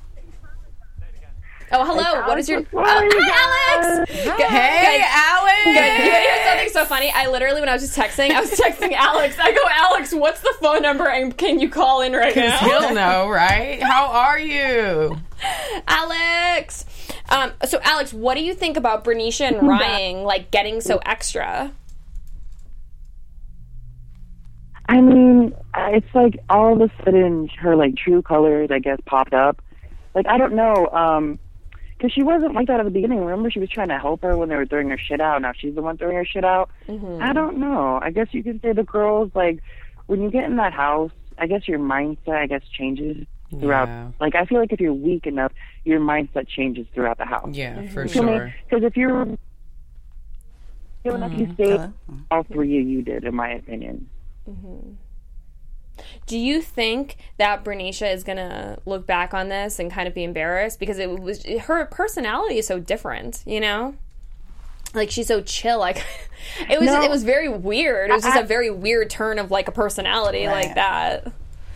[1.71, 2.27] Oh, hello.
[2.27, 2.59] What is your?
[2.59, 4.11] Oh, Hi, hi, Alex.
[4.11, 4.45] Good.
[4.45, 5.05] Hey, Good.
[5.07, 5.63] Alex.
[5.63, 6.05] Good.
[6.05, 7.11] You want to hear something so funny?
[7.13, 9.35] I literally, when I was just texting, I was texting Alex.
[9.39, 12.57] I go, Alex, what's the phone number, and can you call in right now?
[12.59, 13.81] He'll know, right?
[13.81, 15.17] How are you?
[15.87, 16.85] Alex.
[17.29, 21.71] Um, so, Alex, what do you think about Bernicia and Ryan like getting so extra?
[24.87, 29.33] I mean, it's like all of a sudden her like true colors, I guess, popped
[29.33, 29.61] up.
[30.13, 31.39] Like I don't know, um,
[31.97, 33.19] because she wasn't like that at the beginning.
[33.23, 35.41] Remember, she was trying to help her when they were throwing her shit out.
[35.41, 36.69] Now she's the one throwing her shit out.
[37.21, 37.99] I don't know.
[38.01, 39.61] I guess you could say the girls like
[40.05, 41.11] when you get in that house.
[41.37, 43.87] I guess your mindset, I guess, changes throughout.
[43.87, 44.11] Yeah.
[44.19, 45.51] Like I feel like if you're weak enough,
[45.83, 47.49] your mindset changes throughout the house.
[47.53, 47.93] Yeah, mm-hmm.
[47.93, 48.53] for sure.
[48.69, 49.37] Because if you're
[51.05, 51.53] feel enough, you mm-hmm.
[51.53, 51.71] stay.
[51.71, 51.93] Hello?
[52.31, 54.09] All three of you did, in my opinion.
[54.49, 54.93] Mm-hmm.
[56.25, 60.23] Do you think that Bernicia is gonna look back on this and kind of be
[60.23, 63.95] embarrassed because it was her personality is so different, you know?
[64.93, 65.79] Like she's so chill.
[65.79, 65.97] Like
[66.69, 67.01] it was, No.
[67.01, 68.09] it was very weird.
[68.09, 71.31] It was just a very weird turn of like a personality like that.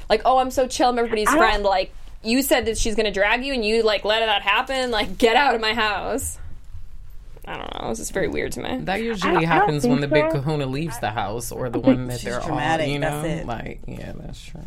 [0.09, 0.89] Like, oh, I'm so chill.
[0.89, 1.63] I'm everybody's don't- friend.
[1.63, 1.93] Like
[2.23, 4.91] you said that she's gonna drag you, and you like let that happen.
[4.91, 6.37] Like get out of my house.
[7.45, 7.87] I don't know.
[7.87, 8.79] It was just very weird to me.
[8.83, 10.39] That usually happens when the think big so.
[10.39, 13.23] kahuna leaves the house or the one that they're all, dramatic, you know?
[13.23, 13.47] that's it.
[13.47, 14.61] Like, yeah, that's true.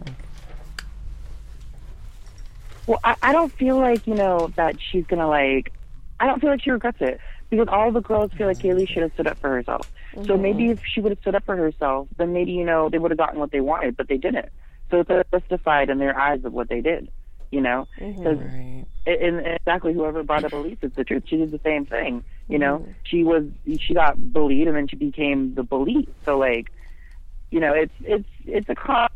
[2.87, 5.73] Well, I, I don't feel like you know that she's gonna like.
[6.19, 9.03] I don't feel like she regrets it because all the girls feel like Kaylee should
[9.03, 9.91] have stood up for herself.
[10.27, 12.99] So maybe if she would have stood up for herself, then maybe you know they
[12.99, 14.49] would have gotten what they wanted, but they didn't.
[14.93, 17.11] So it's justified in their eyes of what they did.
[17.51, 18.23] You know, mm-hmm.
[18.23, 18.85] because Right.
[19.07, 21.25] and and exactly whoever brought up Elise is the truth.
[21.27, 22.25] She did the same thing.
[22.49, 22.93] You know, mm-hmm.
[23.05, 23.45] she was
[23.79, 26.09] she got bullied and then she became the bully.
[26.25, 26.71] So like,
[27.51, 29.09] you know, it's it's it's a con.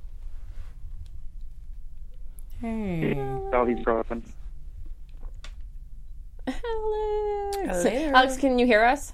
[2.61, 3.19] Hey.
[3.53, 4.07] All these girls.
[4.11, 4.23] And,
[6.47, 7.83] Alex.
[7.83, 8.13] Hello.
[8.15, 9.13] Alex, can you hear us?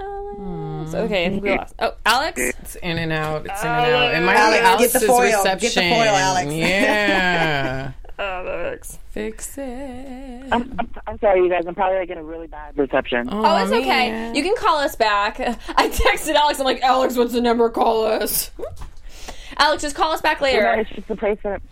[0.00, 0.38] Alex.
[0.38, 0.94] Hmm.
[0.94, 1.74] Okay, I think we lost.
[1.78, 2.52] Oh, Alex.
[2.68, 3.46] It's in and out.
[3.46, 4.14] It's in and out.
[4.14, 5.20] It might Alex, be get Alex's the foil.
[5.22, 5.90] Get the reception.
[5.90, 6.52] foil, Alex.
[6.52, 7.92] Yeah.
[8.18, 8.98] Alex.
[9.10, 10.48] Fix it.
[10.52, 11.64] I'm, I'm, I'm sorry, you guys.
[11.66, 13.26] I'm probably like in a really bad reception.
[13.32, 14.32] Oh, it's okay.
[14.34, 15.40] You can call us back.
[15.40, 16.58] I texted Alex.
[16.58, 17.70] I'm like, Alex, what's the number?
[17.70, 18.50] Call us.
[19.56, 20.74] Alex, just call us back No, later.
[20.74, 21.62] it's just the place that.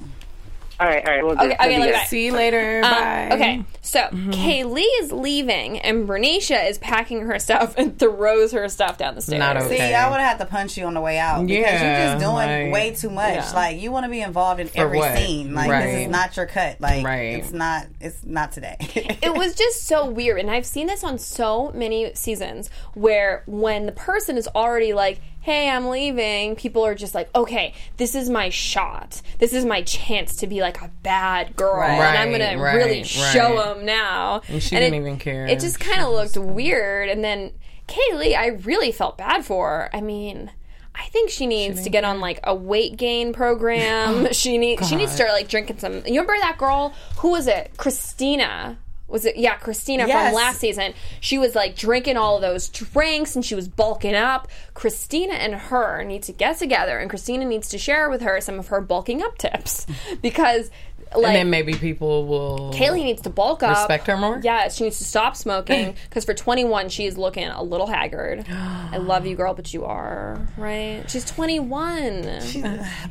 [0.80, 1.22] All right, all right.
[1.22, 1.92] We'll Okay, just, okay, we'll let be me good.
[1.92, 2.08] back.
[2.08, 2.76] See you later.
[2.84, 3.28] Um, Bye.
[3.32, 4.30] okay, so mm-hmm.
[4.30, 9.22] Kaylee is leaving, and Bernicia is packing her stuff and throws her stuff down the
[9.22, 9.38] stairs.
[9.38, 9.78] Not okay.
[9.78, 12.12] See, I would have had to punch you on the way out because Yeah, you're
[12.14, 13.34] just doing like- way too much.
[13.36, 13.52] Yeah.
[13.54, 15.16] Like you want to be involved in every what?
[15.16, 15.54] scene.
[15.54, 16.80] Like this is not your cut.
[16.80, 17.38] Like Right.
[17.38, 17.86] it's not.
[18.00, 18.76] It's not today.
[19.22, 23.86] it was just so weird and i've seen this on so many seasons where when
[23.86, 28.28] the person is already like hey i'm leaving people are just like okay this is
[28.28, 32.38] my shot this is my chance to be like a bad girl and i'm Right,
[32.50, 33.06] gonna right, really right.
[33.06, 35.46] show them now And she it- didn't even care.
[35.46, 37.52] it just kind of looked weird and then
[37.88, 40.50] kaylee i really felt bad for her i mean
[40.98, 44.28] I think she needs to get on like a weight gain program.
[44.32, 45.92] she needs she needs to start like drinking some.
[46.06, 46.94] You remember that girl?
[47.18, 47.72] Who was it?
[47.76, 48.78] Christina.
[49.06, 50.28] Was it yeah, Christina Yes.
[50.28, 50.94] from last season?
[51.20, 54.48] She was like drinking all of those drinks and she was bulking up.
[54.72, 58.58] Christina and her need to get together and Christina needs to share with her some
[58.58, 59.86] of her bulking up tips
[60.22, 60.70] because
[61.14, 62.72] like and then maybe people will.
[62.74, 63.76] Kaylee needs to bulk up.
[63.76, 64.40] Respect her more?
[64.42, 68.44] Yeah, she needs to stop smoking because for 21, she is looking a little haggard.
[68.48, 71.04] I love you, girl, but you are, right?
[71.08, 72.22] She's 21.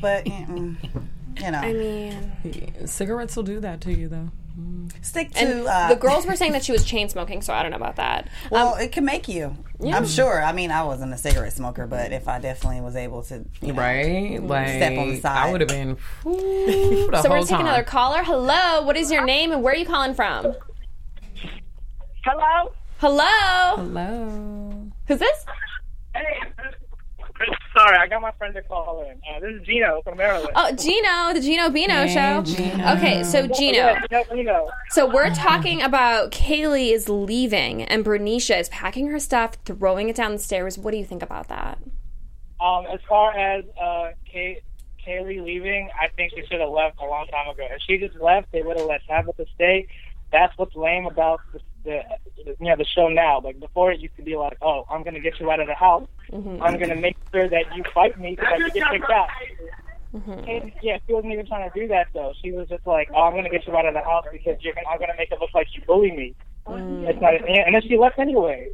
[0.02, 0.76] but mm,
[1.42, 4.32] you know, I mean, Cigarettes will do that to you, though.
[5.02, 7.62] Stick to and uh, the girls were saying that she was chain smoking, so I
[7.62, 8.30] don't know about that.
[8.52, 9.56] Well, it can make you.
[9.84, 10.42] I'm sure.
[10.44, 13.74] I mean, I wasn't a cigarette smoker, but if I definitely was able to, you
[13.74, 14.42] know, Right?
[14.42, 15.38] Like, Step on the side.
[15.48, 15.98] I would have been.
[16.24, 18.24] whew, the So we're whole gonna take another caller.
[18.24, 20.56] Hello, what is your name and where are you calling from?
[22.24, 22.74] Hello?
[23.00, 24.92] Hello, Hello.
[25.08, 25.46] who's this?
[26.16, 26.22] Hey.
[27.78, 29.20] Sorry, I got my friend to call in.
[29.30, 30.52] Uh, this is Gino from Maryland.
[30.56, 32.42] Oh, Gino, the Gino Bino Hey, show.
[32.44, 32.94] Gino.
[32.96, 33.78] Okay, so Gino.
[33.78, 34.70] Yeah, Gino, Gino.
[34.92, 40.16] So we're talking about Kaylee is leaving and Bernicia is packing her stuff, throwing it
[40.16, 40.78] down the stairs.
[40.78, 41.80] What do you think about that?
[42.62, 44.62] Um, as far as uh, Kay-
[45.06, 47.68] Kaylee leaving, I think she should have left a long time ago.
[47.70, 49.88] If she just left, they would have let Tabitha stay.
[50.32, 52.02] That's what's lame about the, the,
[52.38, 53.40] you know the show now.
[53.40, 55.76] Like before, it used to be like, oh, I'm gonna get you out of the
[55.76, 56.08] house.
[56.32, 56.62] Mm-hmm.
[56.62, 59.30] I'm gonna make sure that you fight me because you get kicked out.
[60.14, 60.50] Mm-hmm.
[60.50, 62.34] And, yeah, she wasn't even trying to do that though.
[62.42, 64.74] She was just like, "Oh, I'm gonna get you out of the house because you're
[64.74, 66.36] gonna, I'm gonna make it look like you bully me."
[66.68, 67.08] Mm.
[67.08, 68.72] It's not, and then she left anyway.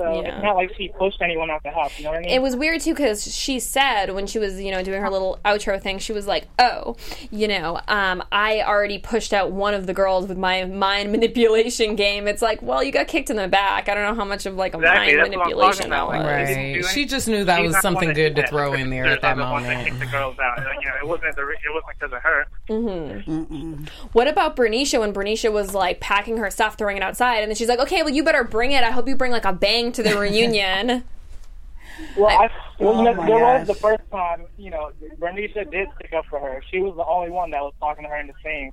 [0.00, 0.34] So Yeah.
[0.36, 1.98] it's not like she pushed anyone out the house.
[1.98, 2.30] You know what I mean?
[2.30, 5.38] It was weird too because she said when she was, you know, doing her little
[5.44, 6.96] outro thing, she was like, "Oh,
[7.30, 11.96] you know, um, I already pushed out one of the girls with my mind manipulation
[11.96, 13.88] game." It's like, well, you got kicked in the back.
[13.88, 16.24] I don't know how much of like a Exactly, mind that's manipulation that about, was.
[16.26, 16.84] Right.
[16.86, 19.42] She just knew that She's was something good to throw in there at that other
[19.50, 19.88] ones that moment.
[19.88, 20.58] kicked the girls out.
[20.58, 22.46] You know, it wasn't the, it wasn't because of her.
[22.70, 23.84] Mm-hmm.
[24.12, 27.56] What about Bernicia when Bernicia was like packing her stuff, throwing it outside, and then
[27.56, 28.84] she's like, "Okay, well, you better bring it.
[28.84, 31.04] I hope you bring like a bang to the reunion."
[32.16, 35.70] Well, I, well, you know, Oh my there was the first time, you know, Bernicia
[35.70, 36.62] did stick up for her.
[36.70, 38.72] She was the only one that was talking to her in the scene.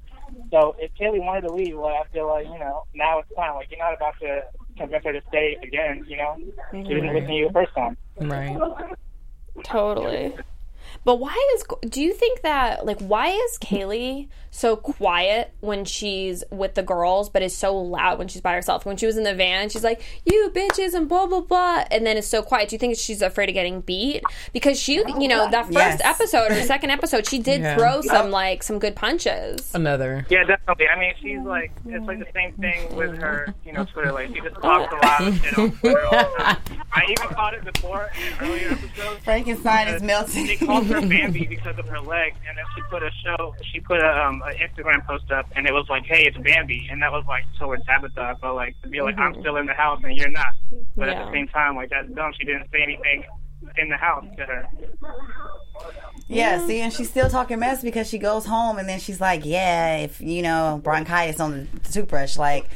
[0.50, 3.56] So if Kaylee wanted to leave, well, I feel like, you know, now it's time.
[3.56, 4.44] Like, you're not about to
[4.78, 6.38] convince her to stay again, you know?
[6.72, 7.98] She didn't listen to you the first time.
[8.20, 8.58] Right.
[9.64, 10.34] Totally.
[11.08, 16.44] But why is do you think that like why is Kaylee so quiet when she's
[16.52, 18.86] with the girls but is so loud when she's by herself?
[18.86, 22.06] When she was in the van, she's like, "You bitches" and blah blah blah, and
[22.06, 22.68] then is so quiet.
[22.68, 24.22] Do you think she's afraid of getting beat?
[24.52, 26.02] Because she, you know, that first Yes.
[26.04, 27.78] episode or second episode, she did Yeah.
[27.78, 29.74] throw some like some good punches.
[29.74, 30.26] Another.
[30.30, 30.90] Yeah, definitely.
[30.90, 34.12] I mean, she's like, it's like the same thing with her, you know, Twitter.
[34.12, 36.58] Like, she just talks a lot of shit Twitter all the time.
[36.92, 38.10] I even caught it before
[38.42, 39.24] in earlier episodes.
[39.24, 40.97] Frankenstein is They melting.
[41.10, 43.56] Bambi because of her leg, and then she put a show.
[43.72, 46.88] She put a um, an Instagram post up, and it was like, "Hey, it's Bambi,"
[46.90, 48.38] and that was like towards Tabitha.
[48.42, 50.54] But like to be like, "I'm still in the house and you're not,"
[50.96, 52.32] but at the same time, like that's dumb.
[52.38, 53.24] She didn't say anything
[53.78, 54.68] in the house to her.
[56.28, 59.46] Yeah, see, and she's still talking mess because she goes home and then she's like,
[59.46, 62.70] "Yeah, if you know bronchitis on the toothbrush, like."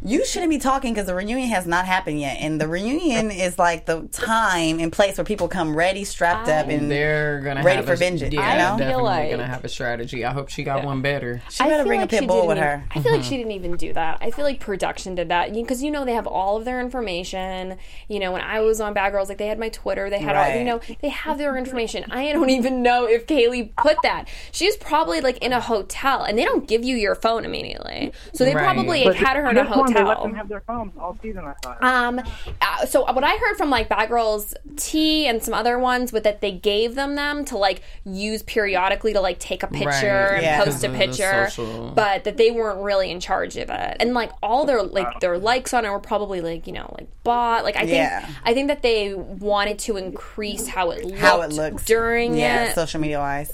[0.00, 3.58] You shouldn't be talking because the reunion has not happened yet, and the reunion is
[3.58, 7.76] like the time and place where people come ready, strapped up, and They're gonna Ready
[7.78, 8.74] have for a, vengeance, Yeah, you know?
[8.74, 10.24] I definitely feel like- gonna have a strategy.
[10.24, 11.42] I hope she got one better.
[11.50, 12.84] she better feel bring like a pit bull didn't with even- her.
[12.94, 13.36] I feel like she mm-hmm.
[13.38, 14.18] didn't even do that.
[14.20, 17.76] I feel like production did that because you know they have all of their information.
[18.06, 20.36] You know, when I was on Bad Girls, like they had my Twitter, they had
[20.36, 22.04] all, you know, they have their information.
[22.10, 24.28] I don't even know if Kaylee put that.
[24.52, 28.44] She's probably like in a hotel, and they don't give you your phone immediately, so
[28.44, 28.62] they Right.
[28.62, 31.16] probably But had her in a this one, they let them have their phones all
[31.22, 31.44] season.
[31.44, 31.82] I thought.
[31.82, 32.20] Um,
[32.60, 36.22] uh, so what I heard from like Bad Girls T and some other ones, but
[36.24, 40.34] that they gave them them to like use periodically to like take a picture Right,
[40.34, 40.64] and yeah.
[40.64, 43.96] post a Because of the picture, but that they weren't really in charge of it.
[44.00, 47.08] And like all their like their likes on it were probably like you know like
[47.24, 47.64] bought.
[47.64, 48.28] Like I think Yeah.
[48.44, 52.64] I think that they wanted to increase how it looked How it looks during yeah,
[52.66, 52.74] it.
[52.74, 53.52] social media wise.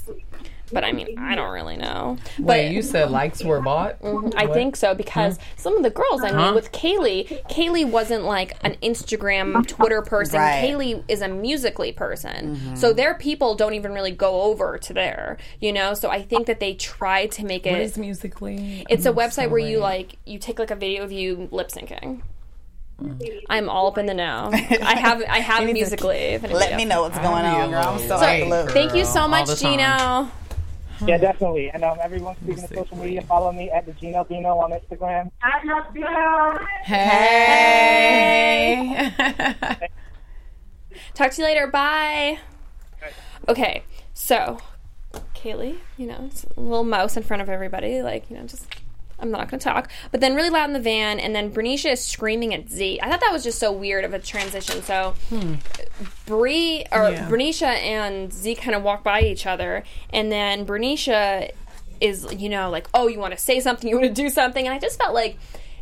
[0.71, 2.17] But I mean I don't really know.
[2.39, 4.01] Wait, but you said likes were bought?
[4.01, 4.37] Mm-hmm.
[4.37, 6.53] I think so because some of the girls, I mean, Huh?
[6.53, 10.39] with Kaylee, Kaylee wasn't like an Instagram, Twitter person.
[10.39, 10.63] Right.
[10.63, 12.75] Kaylee is a Musical.ly person, mm-hmm.
[12.75, 15.93] so their people don't even really go over to there, you know.
[15.93, 17.81] So I think that they try to make it it.
[17.81, 18.85] is Musical.ly?
[18.89, 22.21] it's a website where you like you take like a video of you lip syncing.
[23.01, 23.41] Mm.
[23.49, 24.49] I'm all up in the know.
[24.53, 26.39] I have I have You need to Musical.ly.
[26.53, 27.83] Let me know what's going on, girl.
[27.83, 28.69] I'm so So, out the loop.
[28.69, 29.71] thank you so much, the time.
[30.27, 30.31] Gino.
[31.05, 31.69] Yeah, definitely.
[31.71, 35.29] And um, everyone speaking of social media, follow me at the Gino Dino on Instagram.
[36.83, 39.11] Hey.
[41.13, 41.67] Talk to you later.
[41.67, 42.39] Bye.
[43.47, 44.59] Okay, so
[45.35, 48.67] Kaylee, you know, it's a little mouse in front of everybody, like you know, just
[49.19, 49.89] I'm not going to talk.
[50.11, 52.99] But then really loud in the van, and then Bernicia is screaming at Z.
[53.01, 54.83] I thought that was just so weird of a transition.
[54.83, 55.55] So hmm.
[56.25, 57.29] Bree or Yeah.
[57.29, 61.51] Bernicia and Z kind of walk by each other, and then Bernicia
[62.01, 64.65] is you know like, oh, you want to say something, you want to do something,
[64.65, 65.37] and I just felt like.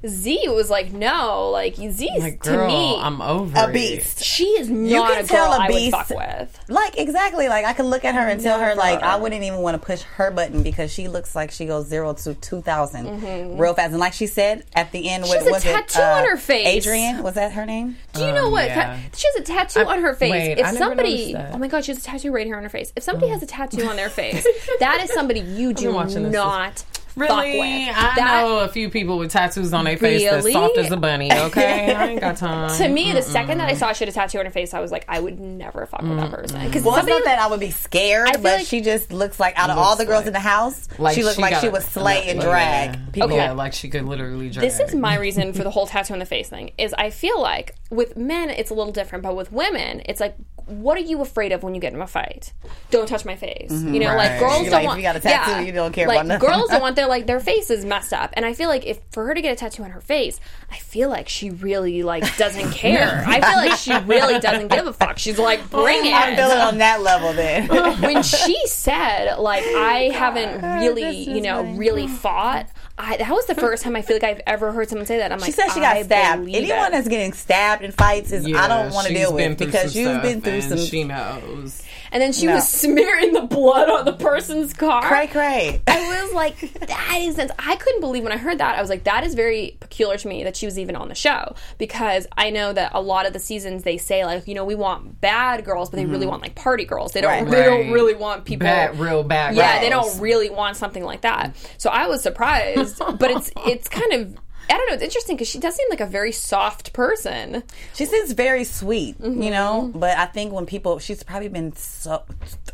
[0.06, 3.74] Z was like, no, like Z like, to me, I'm over A it.
[3.74, 4.24] beast.
[4.24, 6.60] she is not can a tell girl a I would beast- fuck with.
[6.68, 9.60] Like exactly, like I could look at her and tell her like I wouldn't even
[9.60, 13.74] want to push her button because she looks like she goes zero to two real
[13.74, 13.92] fast.
[13.92, 15.70] And like she said at the end, She what has a was it?
[15.76, 16.68] uh, tattoo on her face.
[16.68, 17.98] Adrian was that her name?
[18.14, 18.66] Do you know Um, what?
[18.66, 19.00] yeah.
[19.16, 20.32] She has a tattoo on her face.
[20.32, 21.54] wait, if I never somebody, that.
[21.54, 22.92] oh my god, she has a tattoo right here on her face.
[22.96, 24.46] If somebody has a tattoo on their face,
[24.80, 26.34] that is somebody you do watching this.
[26.34, 27.90] not fuck Really?
[27.90, 30.98] I That- know a few people with tattoos on their face that's soft as a
[30.98, 31.32] bunny.
[31.44, 32.76] Okay, I ain't got time.
[32.78, 34.80] To me, the second that I saw she had a tattoo on her face, I
[34.80, 36.64] was like, I would never fuck with that person.
[36.66, 38.82] Because Well, it's somebody not that I would be scared, I feel but like- she
[38.82, 41.38] just looks like out of all the girls like- in the house, Like, she looked
[41.40, 43.00] like she a- would slay and drag yeah.
[43.12, 43.30] people.
[43.30, 43.38] Okay.
[43.38, 44.64] Yeah, like she could literally drag.
[44.68, 47.40] this is my reason for the whole tattoo on the face thing is I feel
[47.42, 51.22] like with men it's a little different, but with women it's like what are you
[51.22, 52.54] afraid of when you get in a fight?
[52.92, 53.72] Don't touch my face.
[53.72, 53.94] Mm-hmm.
[53.94, 54.32] You know, Right.
[54.32, 55.00] like girls You're don't like, if want.
[55.00, 56.48] you got a tattoo, yeah, you don't care like, about nothing.
[56.50, 59.26] Girls don't want their like their faces messed up, and I feel like if for
[59.28, 60.40] her to get a tattoo on her face,
[60.72, 63.24] I feel like she really like doesn't care.
[63.28, 65.18] I feel like she really doesn't give a fuck.
[65.20, 66.14] She's like, bring it.
[66.14, 67.68] I'm feeling on that level then.
[68.02, 73.46] when she said like oh I haven't really you know really fought I, that was
[73.48, 75.52] the first time I feel like I've ever heard someone say that I'm like She
[75.52, 76.48] said she got I stabbed.
[76.48, 76.92] Anyone it.
[76.92, 80.22] that's getting stabbed in fights is I don't want to deal with because you've stuff,
[80.24, 81.82] been through and some She knows.
[82.12, 82.56] and then she No.
[82.56, 85.82] was smearing the blood on the person's car cray cray.
[85.88, 87.52] I was like that is nuts.
[87.60, 90.28] I couldn't believe when I heard that I was like that is very peculiar to
[90.28, 93.34] me that she was even on the show because I know that a lot of
[93.34, 96.42] the seasons they say like you know we want bad girls but they really want
[96.42, 97.50] like party girls they don't Right.
[97.50, 97.90] they don't Mm-hmm.
[97.90, 97.94] Right.
[97.94, 99.56] really want people Bad, real bad.
[99.56, 100.14] yeah, they girls.
[100.14, 101.56] don't really want something like that.
[101.78, 104.38] So I was surprised, but it's it's kind of
[104.70, 104.94] I don't know.
[104.94, 107.64] It's interesting because she does seem like a very soft person.
[107.94, 109.42] She seems very sweet, Mm-hmm.
[109.42, 109.92] you know.
[109.94, 112.24] But I think when people, she's probably been so.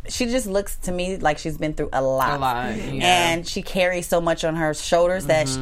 [0.08, 2.82] She just looks to me like she's been through a lot, A lot, yeah.
[2.84, 3.02] Mm-hmm.
[3.02, 5.48] and she carries so much on her shoulders that.
[5.50, 5.58] She,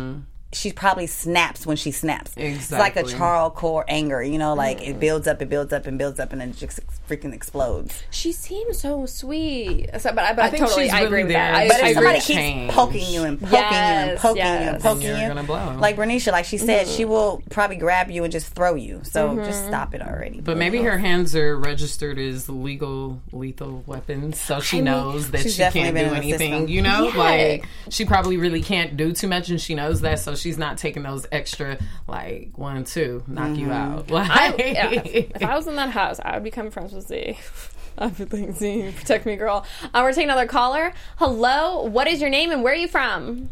[0.53, 2.31] she probably snaps when she snaps.
[2.37, 3.13] It's like a Exactly.
[3.13, 6.31] Charles core anger, you know, like it builds up, it builds up, and builds up,
[6.31, 6.79] and then it just
[7.09, 8.01] freaking explodes.
[8.11, 9.89] She seems so sweet.
[9.99, 11.53] So, but I, but I, I think totally she's I agree really with that.
[11.53, 12.71] I, But if somebody to keeps change.
[12.71, 15.43] poking you and poking you and Yes, poking you and poking Then you, you're gonna
[15.43, 15.77] blow.
[15.79, 17.11] like Bernicia, like she said, she Mm-hmm.
[17.11, 19.01] will probably grab you and just throw you.
[19.03, 20.39] So just stop it already.
[20.41, 25.57] But maybe her hands are registered as legal lethal weapons, so she knows that she
[25.57, 26.51] can't do anything.
[26.53, 26.67] system.
[26.69, 27.17] You know, Yeah.
[27.17, 30.77] like she probably really can't do too much, and she knows that, so she's not
[30.77, 34.09] taking those extra like one, two, knock you out.
[34.09, 37.37] Like, I, yeah, if I was in that house, I would become friends with Z.
[37.97, 39.65] I'd be like, Z, protect me, girl.
[39.83, 40.93] Uh, we're taking another caller.
[41.17, 43.49] Hello, what is your name and where are you from?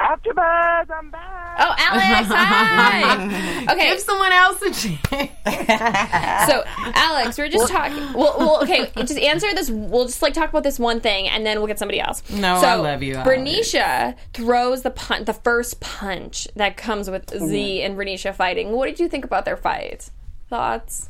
[0.00, 1.56] AfterBuzz, I'm back.
[1.58, 3.64] Oh, Alex, hi.
[3.72, 5.32] Okay, Give someone else a chance.
[6.48, 6.62] So,
[6.94, 8.12] Alex, we're just talking.
[8.12, 8.90] Well, well, okay.
[8.96, 9.70] Just answer this.
[9.70, 12.22] We'll just like talk about this one thing, and then we'll get somebody else.
[12.30, 13.28] No, so, I love you, Alex.
[13.28, 17.86] Bernicia throws the punch, the first punch that comes with Z mm-hmm.
[17.86, 18.72] and Bernicia fighting.
[18.72, 20.10] What did you think about their fight?
[20.48, 21.08] Thoughts?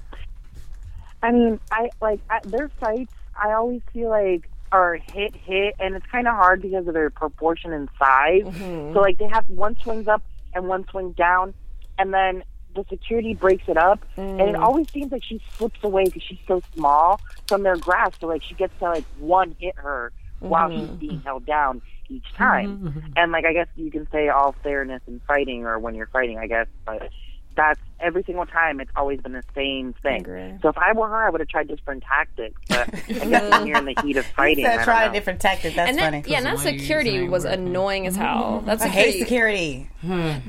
[1.22, 3.12] I mean, I like I, their fights.
[3.40, 7.10] I always feel like are hit hit, and it's kind of hard because of their
[7.10, 8.42] proportion and size.
[8.44, 8.94] Mm-hmm.
[8.94, 10.22] So like they have one swings up
[10.54, 11.54] and one swings down,
[11.98, 14.62] and then the security breaks it up, and it mm.
[14.62, 18.20] always seems like she slips away because she's so small from their grasp.
[18.20, 20.94] So like she gets to like one hit her while she's mm-hmm.
[20.96, 22.78] being held down each time.
[22.78, 23.12] Mm-hmm.
[23.16, 26.38] And like I guess you can say all fairness in fighting, or when you're fighting,
[26.38, 27.10] I guess, but.
[27.56, 28.80] That's every single time.
[28.80, 30.58] It's always been the same thing.
[30.62, 32.60] So if I were her, I would have tried different tactics.
[32.68, 35.40] But I guess when you're in the heat of fighting, I Said try a different
[35.40, 35.74] tactic.
[35.74, 36.20] That's and funny.
[36.22, 37.66] that, yeah, and that the way you security was working.
[37.68, 38.62] annoying as hell.
[38.66, 39.90] That I security, hate security.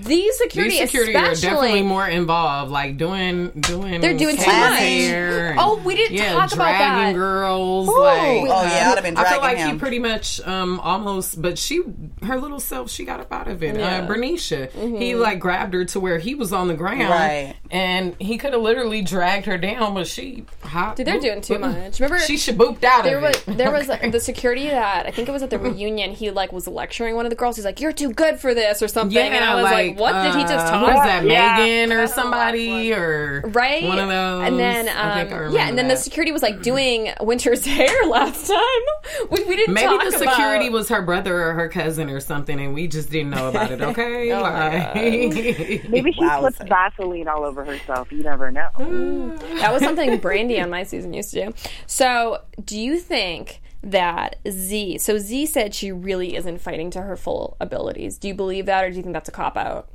[0.04, 1.42] These security, These security are especially.
[1.50, 4.00] definitely more involved, like doing doing.
[4.02, 4.80] They're doing too much.
[4.82, 7.20] and- Oh, we didn't yeah, talk about dragging that.
[7.20, 7.88] girls.
[7.88, 9.72] Like, oh yeah, I would have been I feel like him.
[9.74, 11.82] he pretty much um almost, but she,
[12.24, 13.76] her little self, she got up out of it.
[13.76, 14.04] Yeah.
[14.04, 14.80] Uh, Bernicia, he
[15.14, 15.20] Mm-hmm.
[15.22, 17.39] like grabbed her to where he was on the ground, Right.
[17.72, 20.98] And he could have literally dragged her down, but she hopped.
[20.98, 22.00] Dude, they're doing too much.
[22.00, 23.58] Remember, she should booped out there of was it.
[23.58, 26.12] there was the security that I think it was at the reunion.
[26.12, 27.56] He like was lecturing one of the girls.
[27.56, 29.16] He's like, "You're too good for this" or something.
[29.16, 31.58] Yeah, and I was like, "What did he just uh, talk?" Was that, Yeah.
[31.58, 34.48] Megan or That's the last somebody or Right, One of those.
[34.48, 37.66] and then I think I um, yeah, and then the security was like doing Winter's
[37.66, 39.28] hair last time.
[39.30, 42.20] We, we didn't Maybe talk the security about- was her brother or her cousin or
[42.20, 43.82] something, and we just didn't know about it.
[43.82, 48.12] Okay, Oh my Like- Maybe she Wow, slipped Vaseline all over herself.
[48.12, 48.68] You never know.
[48.76, 49.36] Hmm.
[49.60, 51.54] that was something Brandy on my season used to do.
[51.88, 53.62] So, do you think?
[53.82, 58.18] That Z, so Z said she really isn't fighting to her full abilities.
[58.18, 59.88] Do you believe that, or do you think that's a cop out?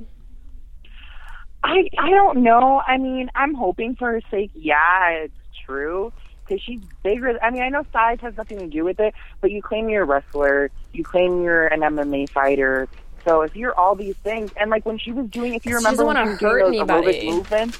[1.63, 2.81] I I don't know.
[2.87, 4.49] I mean, I'm hoping for her sake.
[4.55, 5.33] Yeah, it's
[5.65, 6.13] true
[6.45, 7.39] because she's bigger.
[7.41, 10.03] I mean, I know size has nothing to do with it, but you claim you're
[10.03, 12.87] a wrestler, you claim you're an MMA fighter.
[13.25, 15.75] So if you're all these things, and like when she was doing, if you She
[15.75, 17.75] remember doesn't she was doing hurt those anybody.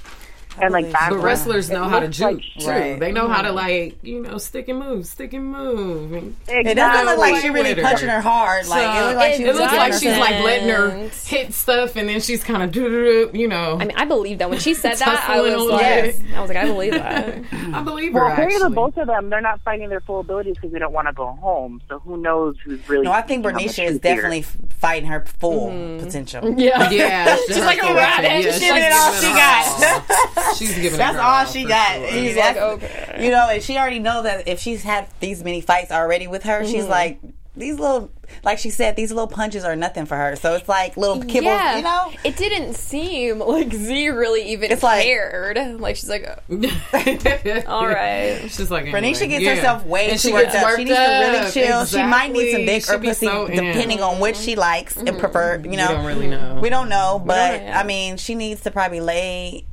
[0.61, 2.63] And like back But wrestlers know how to juke juke.
[2.63, 2.67] too.
[2.67, 2.99] Right.
[2.99, 6.13] They know how to like you know stick and move, stick and move.
[6.13, 8.67] And It doesn't look like she really With punching her hard.
[8.67, 11.53] Like it looked like she It was looks like she's her like letting her hit
[11.53, 13.77] stuff, and then she's kind of you know.
[13.79, 16.35] I mean, I believe that when she said that, I was like, little bit.
[16.35, 17.43] I was like, I believe that.
[17.51, 18.19] I believe her.
[18.19, 18.75] Well, apparently actually.
[18.75, 21.27] both of them, they're not fighting their full abilities because they don't want to go
[21.33, 21.81] home.
[21.87, 23.03] So who knows who's really?
[23.03, 24.15] No, I think speaking Bernicia is truth here.
[24.15, 26.05] definitely fighting her full mm-hmm.
[26.05, 26.59] potential.
[26.59, 28.43] Yeah, Yeah, she's like a rabbit.
[28.43, 30.05] She's giving it all she got.
[30.53, 30.97] She's giving.
[30.97, 31.95] That's her all she got.
[31.95, 32.08] sure.
[32.08, 33.25] He's like, like, okay.
[33.25, 36.43] You know, and she already know that if she's had these many fights already with
[36.43, 36.91] her, she's mm-hmm.
[36.91, 37.19] like,
[37.58, 38.12] these little,
[38.43, 40.36] like she said, these little punches are nothing for her.
[40.36, 42.12] So it's like little kibbles, yeah, you know.
[42.23, 45.58] it didn't seem like Z really even It's like- cared.
[45.79, 48.41] Like she's like, oh, all right.
[48.49, 49.55] She's like, Bernicia anyway, gets yeah.
[49.55, 50.63] herself way And too she worked gets up.
[50.63, 51.53] worked She needs to really up.
[51.53, 51.86] chill.
[51.86, 53.63] She might need some dick or pussy, so in.
[53.63, 55.19] depending on which she likes and mm-hmm.
[55.19, 55.62] prefer.
[55.63, 56.55] You know, We don't really mm-hmm.
[56.55, 56.62] know.
[56.62, 57.79] We don't know, but yeah.
[57.79, 59.65] I mean, she needs to probably lay.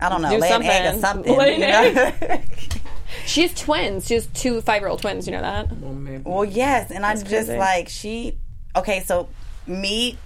[0.00, 1.34] I don't know, Do lay an egg or something.
[1.34, 1.38] something.
[1.38, 2.42] Lay an you know?
[3.26, 4.06] She has twins.
[4.06, 5.26] She has two five year old twins.
[5.26, 5.76] You know that?
[5.78, 6.22] Well, maybe.
[6.24, 7.56] well, yes, and I'm just crazy.
[7.58, 8.38] like she.
[8.76, 9.28] Okay, so
[9.66, 10.16] me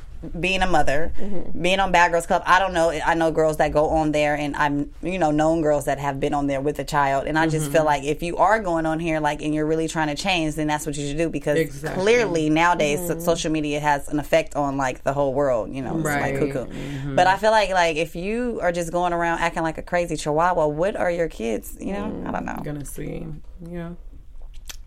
[0.40, 1.60] being a mother, Mm-hmm.
[1.62, 2.90] being on Bad Girls Club, I don't know.
[2.90, 6.20] I know girls that go on there, and I'm you know known girls that have
[6.20, 7.72] been on there with a child, and I just Mm-hmm.
[7.74, 10.54] feel like if you are going on here, like, and you're really trying to change,
[10.54, 12.02] then that's what you should do because Exactly.
[12.02, 13.18] clearly nowadays Mm-hmm.
[13.20, 15.72] so- social media has an effect on like the whole world.
[15.74, 16.38] You know, it's Right.
[16.40, 17.14] like cuckoo.
[17.14, 20.16] But I feel like like if you are just going around acting like a crazy
[20.16, 21.76] chihuahua, what are your kids?
[21.80, 22.24] You know.
[22.26, 22.60] I don't know.
[22.64, 23.26] gonna see.
[23.68, 23.90] Yeah.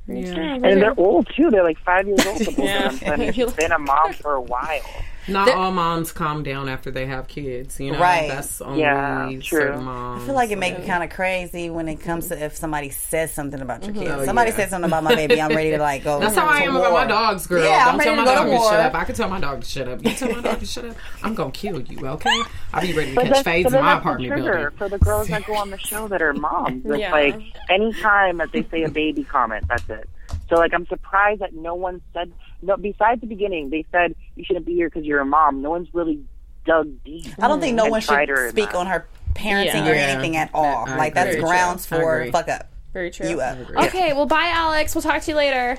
[0.07, 0.59] Yeah.
[0.63, 1.49] And they're old too.
[1.49, 2.37] They're like five years old.
[2.45, 2.87] Both Yeah.
[2.89, 3.21] of them.
[3.21, 4.81] And been a mom for a while.
[5.27, 7.99] Not all moms calm down after they have kids, you know.
[7.99, 8.27] Right.
[8.27, 9.41] That's only Yeah, true.
[9.41, 10.23] certain moms.
[10.23, 12.89] I feel like it makes me kind of crazy when it comes to if somebody
[12.89, 14.03] says something about your mm-hmm.
[14.03, 14.13] kids.
[14.21, 14.55] Oh, Somebody yeah.
[14.57, 16.19] says something about my baby, I'm ready to like go.
[16.19, 17.63] That's how I to am about my dogs, girl.
[17.63, 18.71] Yeah, Don't I'm tell ready my to go dog to to war.
[18.71, 18.95] shut up.
[18.95, 20.05] I can tell my dog to shut up.
[20.05, 22.07] You tell my dog to shut up, I'm gonna kill you.
[22.07, 22.41] Okay?
[22.73, 24.69] I'll be ready to catch that's, fades in my apartment building.
[24.77, 26.85] for the girls that go on the show that are moms.
[26.85, 27.11] It's Yeah.
[27.11, 30.09] like anytime that they say a baby comment, that's it.
[30.49, 32.31] So like I'm surprised that no one said
[32.61, 32.77] no.
[32.77, 35.61] Besides the beginning, they said you shouldn't be here because you're a mom.
[35.61, 36.23] No one's really
[36.65, 37.27] dug deep.
[37.39, 39.89] I don't think no one should tried her in speak on her parenting Yeah.
[39.89, 40.01] or Yeah.
[40.07, 40.87] anything at all.
[40.87, 41.41] I like that's agree.
[41.41, 42.67] grounds I for fuck up.
[42.93, 43.27] Very true.
[43.29, 43.57] You up.
[43.87, 44.95] Okay, well, bye, Alex.
[44.95, 45.77] We'll talk to you later.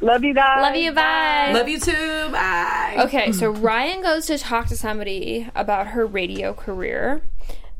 [0.00, 0.62] Love you guys.
[0.62, 0.92] Love you.
[0.92, 1.52] Bye.
[1.52, 2.28] Love you too.
[2.30, 2.96] Bye.
[3.06, 7.22] Okay, so Ryan goes to talk to somebody about her radio career.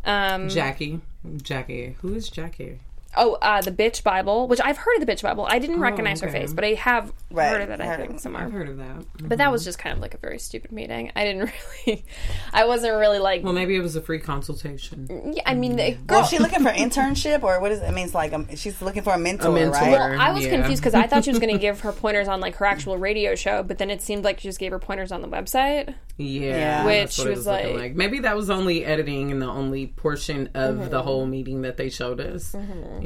[0.04, 1.00] Um, Jackie.
[1.42, 1.96] Jackie.
[2.00, 2.80] Who is Jackie?
[3.22, 5.46] Oh, uh, the Bitch Bible, which I've heard of the Bitch Bible.
[5.48, 6.40] I didn't recognize her okay.
[6.40, 7.48] face, but I have Right.
[7.50, 7.80] heard of it.
[7.80, 8.42] I Heard think of- somewhere.
[8.44, 9.04] I've heard of that.
[9.22, 11.10] But that was just kind of like a very stupid meeting.
[11.16, 11.50] I didn't
[11.86, 12.04] really,
[12.52, 13.42] I wasn't really like.
[13.42, 15.32] Well, maybe it was a free consultation.
[15.34, 16.20] yeah, I mean, the Well, girl.
[16.22, 17.84] is she looking for internship or what is it?
[17.84, 19.70] It means like um, she's looking for a mentor, A mentor.
[19.80, 19.92] right?
[19.92, 20.50] Well, I was Yeah.
[20.56, 22.98] confused because I thought she was going to give her pointers on like her actual
[22.98, 25.94] radio show, but then it seemed like she just gave her pointers on the website.
[26.18, 29.46] Yeah, Which that's what it was looking like- maybe that was only editing and the
[29.46, 30.90] only portion of Mm-hmm.
[30.90, 32.54] the whole meeting that they showed us.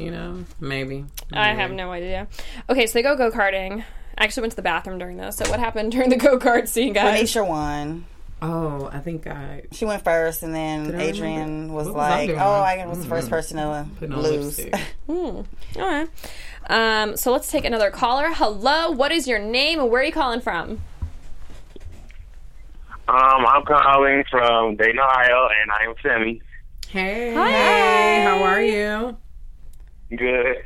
[0.07, 1.05] You know, maybe.
[1.33, 2.29] I have no idea.
[2.71, 3.85] Okay, so they go go karting.
[4.17, 5.37] I actually went to the bathroom during this.
[5.37, 7.21] So what happened during the go kart scene, guys?
[7.21, 8.07] Anisha won.
[8.41, 12.39] Oh, I think I She went first, and then Adrian was was like, doing?
[12.39, 14.81] "Oh, I was the first person to putting on lose." lipstick.
[15.09, 15.45] All
[15.77, 16.09] right.
[16.69, 18.29] Um, so let's take another caller.
[18.33, 20.83] Hello, what is your name and where are you calling from?
[23.09, 26.43] Um, I'm calling from Dayton, Ohio, and I am Sammy.
[26.89, 27.51] Hey, Hi.
[27.51, 29.17] hey, how are you?
[30.15, 30.63] Good.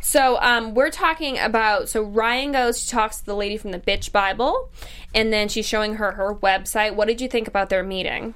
[0.00, 1.88] So um, we're talking about.
[1.88, 4.70] So Ryan goes, she talks to the lady from the Bitch Bible,
[5.14, 6.94] and then she's showing her her website.
[6.94, 8.34] What did you think about their meeting?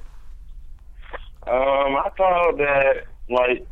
[1.46, 3.66] Um, I thought that like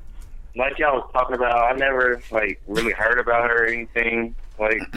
[0.57, 4.35] like y'all was talking about, I never like really heard about her or anything.
[4.59, 4.81] Like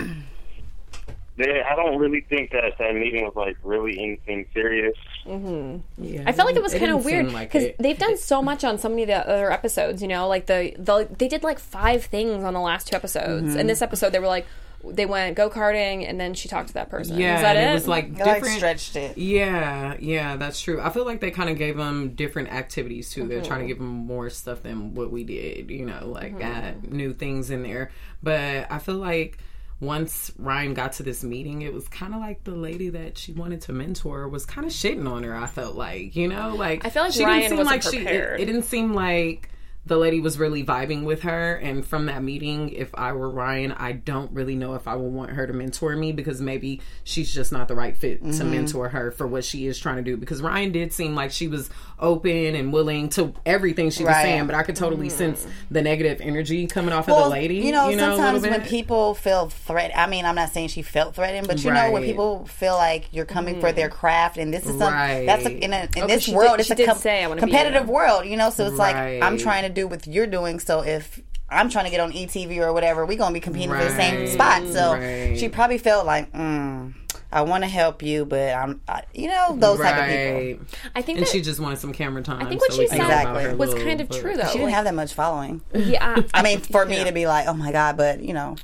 [1.37, 4.95] they, I don't really think that that meeting was like really anything serious.
[5.25, 8.41] Yeah, I felt like it was kind of weird seem like because they've done so
[8.41, 10.01] much on so many of the other episodes.
[10.01, 13.49] You know, like the, the they did like five things on the last two episodes.
[13.51, 13.59] Mm-hmm.
[13.59, 14.45] And this episode, they were like,
[14.85, 17.17] they went go karting, and then she talked to that person.
[17.17, 17.69] Yeah, Is that it?
[17.69, 18.57] it was like They, like different.
[18.57, 19.17] stretched it.
[19.17, 20.81] Yeah, yeah, that's true.
[20.81, 23.25] I feel like they kind of gave them different activities too.
[23.27, 23.47] They're Mm-hmm.
[23.47, 25.69] trying to give them more stuff than what we did.
[25.71, 26.83] You know, like Mm-hmm.
[26.83, 27.91] got new things in there.
[28.21, 29.37] But I feel like
[29.79, 33.33] once Ryan got to this meeting, it was kind of like the lady that she
[33.33, 35.35] wanted to mentor was kind of shitting on her.
[35.35, 37.91] I felt like, you know, like I feel like she Ryan didn't seem wasn't like
[37.93, 37.97] she.
[37.99, 38.39] It, prepared.
[38.39, 39.49] it didn't seem like
[39.85, 41.55] the lady was really vibing with her.
[41.55, 45.11] And from that meeting, if I were Ryan, I don't really know if I would
[45.11, 48.37] want her to mentor me because maybe she's just not the right fit Mm-hmm.
[48.37, 50.15] to mentor her for what she is trying to do.
[50.15, 51.69] Because Ryan did seem like she was
[52.03, 54.23] open and willing to everything she was Right.
[54.23, 55.17] saying, but I could totally Mm-hmm.
[55.17, 57.55] sense the negative energy coming off of the lady.
[57.55, 60.81] you know, a little sometimes when people feel threatened, I mean, I'm not saying she
[60.81, 64.53] felt threatened, but you know, when people feel like you're coming for their craft, and
[64.53, 65.25] this is something Right.
[65.25, 66.03] that's a, in, a, in.
[66.03, 68.49] Oh, this world, did- it's a com- say, "I wanna be competitive world, you know.
[68.49, 70.59] So it's like I'm trying to do what you're doing.
[70.59, 73.83] So if I'm trying to get on ETV or whatever, we're gonna be competing for
[73.83, 74.63] the same spot.
[74.71, 75.37] So Right.
[75.39, 76.93] she probably felt like, mm,
[77.33, 80.33] I want to help you, but I'm, I, you know, those type of people.
[80.33, 80.59] right.
[80.95, 82.45] I think And that, she just wanted some camera time.
[82.45, 83.55] I think what so she said Exactly.
[83.55, 84.43] was little kind of true though.
[84.45, 85.61] She didn't Like, have that much following.
[85.73, 88.55] yeah, I mean, for me to be like, oh my god, but you know,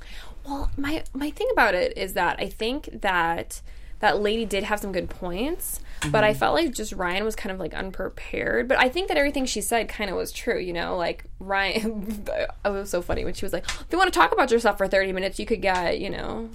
[0.45, 3.61] Well, my my thing about it is that I think that
[3.99, 6.39] that lady did have some good points, but I mm-hmm.
[6.39, 8.67] felt like just Ryan was kind of like unprepared.
[8.67, 10.57] But I think that everything she said kind of was true.
[10.57, 12.23] You know, like Ryan,
[12.65, 14.77] it was so funny when she was like, "If you want to talk about yourself
[14.77, 16.49] for thirty minutes, you could get you know."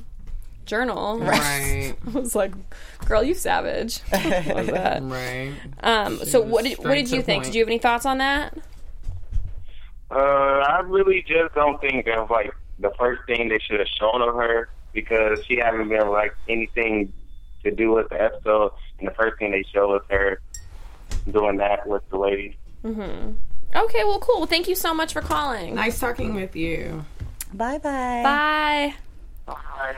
[0.66, 1.18] Journal.
[1.24, 1.94] Right.
[2.06, 2.52] I was like,
[3.06, 5.02] "Girl, you savage." Love that.
[5.02, 5.52] Right.
[5.82, 7.42] Um, so what did what did you think?
[7.42, 7.46] point.
[7.46, 8.56] Did you have any thoughts on that?
[10.10, 14.22] Uh, I really just don't think of like the first thing they should have shown
[14.22, 17.12] of her because she hasn't been like anything
[17.64, 20.40] to do with the episode, and the first thing they show is her
[21.30, 22.56] doing that with the lady.
[22.82, 23.32] Hmm.
[23.74, 24.38] Okay, well, cool.
[24.38, 25.74] Well, thank you so much for calling.
[25.74, 27.04] Nice talking with you.
[27.52, 28.22] Bye-bye.
[28.22, 28.94] bye.
[29.46, 29.96] Bye.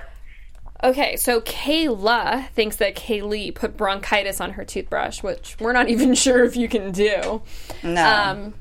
[0.84, 6.14] Okay, so Kayla thinks that Kaylee put bronchitis on her toothbrush, which we're not even
[6.14, 7.42] sure if you can do.
[7.82, 8.06] No.
[8.06, 8.54] Um,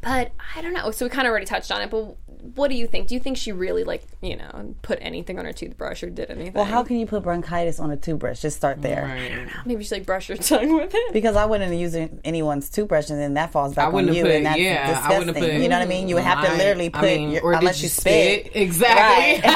[0.00, 0.90] but I don't know.
[0.90, 1.90] So we kind of already touched on it.
[1.90, 2.16] But
[2.54, 3.08] what do you think?
[3.08, 6.30] Do you think she really like you know put anything on her toothbrush or did
[6.30, 6.52] anything?
[6.52, 8.40] well, how can you put bronchitis on a toothbrush?
[8.40, 9.04] Just start there.
[9.04, 9.66] Right.
[9.66, 11.12] maybe she like brush her tongue with it?
[11.12, 14.22] Because I wouldn't use anyone's toothbrush, and then that falls back I wouldn't on you,
[14.22, 15.18] put- and that's yeah, I disgusting.
[15.18, 16.08] wouldn't put- you know what I mean?
[16.08, 17.88] You would have to I- literally I put mean, your, or did unless you you
[17.90, 18.46] spit.
[18.46, 18.56] spit?
[18.68, 19.40] Exactly.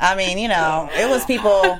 [0.00, 1.78] I mean, you know, it was people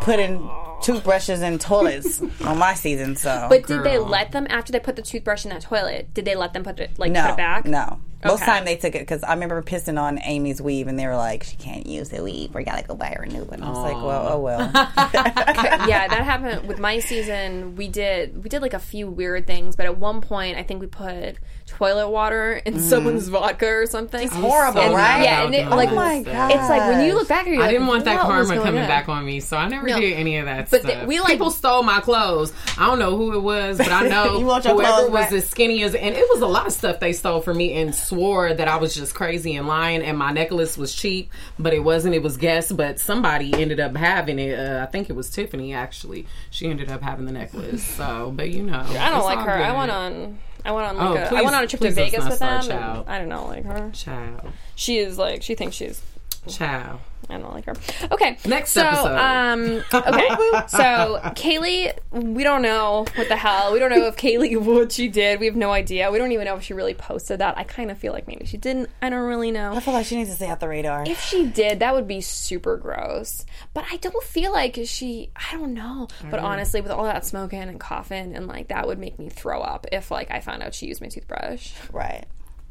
[0.00, 0.38] putting
[0.82, 3.16] toothbrushes in toilets on my season.
[3.16, 6.12] So, But did they let them after they put the toothbrush in that toilet?
[6.14, 7.64] Did they let them put it like no, put it back?
[7.64, 8.00] no.
[8.24, 11.16] Most time they took it because I remember pissing on Amy's weave, and they were
[11.16, 12.54] like, "She can't use the weave.
[12.54, 16.06] We gotta go buy her a new one." I was like, "Well, oh well." yeah,
[16.06, 17.74] that happened with my season.
[17.74, 20.80] We did we did like a few weird things, but at one point I think
[20.80, 21.38] we put
[21.76, 24.22] toilet water in someone's vodka or something.
[24.22, 25.22] It's horrible, and, right?
[25.22, 26.50] Yeah, and it, Oh like my God.
[26.50, 28.88] it's like when you look back at you're I didn't want that karma coming on?
[28.88, 29.98] back on me, so I never No.
[30.00, 31.00] did any of that But stuff.
[31.02, 32.52] the- we, like- people stole my clothes.
[32.78, 34.74] I don't know who it was, but I know You whoever
[35.08, 35.32] was back?
[35.32, 37.94] as skinny as, and it was a lot of stuff they stole from me and
[37.94, 41.80] swore that I was just crazy and lying, and my necklace was cheap, but it
[41.80, 42.14] wasn't.
[42.14, 44.58] It was Guess, but somebody ended up having it.
[44.58, 46.26] Uh, I think it was Tiffany actually.
[46.50, 47.84] She ended up having the necklace.
[47.84, 49.52] So, but you know, I don't like her.
[49.52, 50.38] I went on.
[50.64, 52.38] I went on like Oh, a, I please- went on a trip to Vegas with
[52.38, 53.04] them.
[53.06, 53.90] I don't know like her.
[53.92, 56.00] Child, She is like she thinks she's
[56.48, 57.00] child.
[57.28, 57.74] I don't like her.
[58.10, 58.36] Okay.
[58.46, 59.16] Next so, episode.
[59.16, 59.62] Um,
[59.92, 60.28] okay.
[60.68, 63.72] so Kaylee, we don't know what the hell.
[63.72, 65.40] We don't know if Kaylee what she did.
[65.40, 66.10] We have no idea.
[66.10, 67.56] We don't even know if she really posted that.
[67.56, 68.90] I kind of feel like maybe she didn't.
[69.00, 69.72] I don't really know.
[69.72, 71.04] I feel like she needs to stay off the radar.
[71.06, 73.44] If she did, that would be super gross.
[73.72, 75.30] But I don't feel like she.
[75.36, 76.08] I don't know.
[76.30, 79.60] But honestly, with all that smoking and coughing and like that would make me throw
[79.60, 81.72] up if like I found out she used my toothbrush.
[81.92, 82.24] right.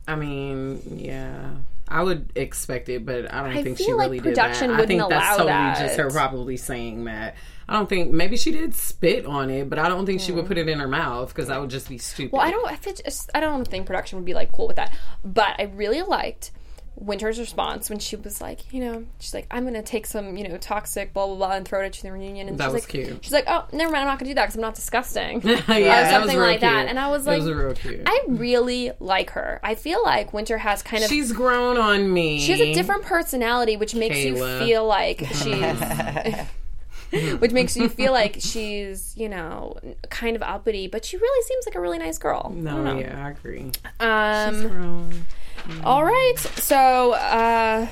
[0.08, 1.52] I mean, yeah.
[1.92, 4.72] I would expect it, but I don't I think she feel like really did production
[4.72, 4.80] that.
[4.80, 5.78] I think that's totally that.
[5.78, 7.36] just her probably saying that.
[7.68, 10.46] I don't think maybe she did spit on it, but I don't think she would
[10.46, 12.32] put it in her mouth because that would just be stupid.
[12.32, 12.66] Well, I don't.
[12.66, 14.94] I, just, I don't think production would be like cool with that.
[15.24, 16.52] But I really liked
[17.02, 20.48] Winter's response when she was like, you know, she's like, I'm gonna take some, you
[20.48, 22.48] know, toxic blah blah blah and throw it at the reunion.
[22.48, 23.24] And That she's was like, cute.
[23.26, 25.42] She's like, oh, never mind, I'm not gonna do that because I'm not disgusting.
[25.44, 26.88] yeah, or that was something real like that.
[26.88, 28.04] And I was like, was real cute.
[28.06, 29.60] I really like her.
[29.64, 31.10] I feel like Winter has kind of.
[31.10, 32.40] She's grown on me.
[32.40, 35.76] she has a different personality, which makes you feel like she's.
[37.40, 39.76] which makes you feel like she's, you know,
[40.10, 42.44] kind of uppity, but she really seems like a really nice girl.
[42.46, 43.00] I don't No, know.
[43.00, 43.72] yeah, I agree.
[44.00, 45.26] Um, Grown.
[45.84, 46.36] All right.
[46.38, 47.88] So, uh,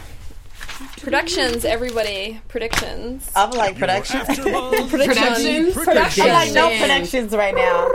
[1.01, 2.39] predictions, everybody.
[2.47, 3.31] Predictions.
[3.35, 4.27] I'm like predictions.
[4.27, 5.73] AfterBuzz Productions?
[5.73, 6.23] Production.
[6.25, 6.79] I'm like no Predictions.
[6.81, 7.89] predictions right now.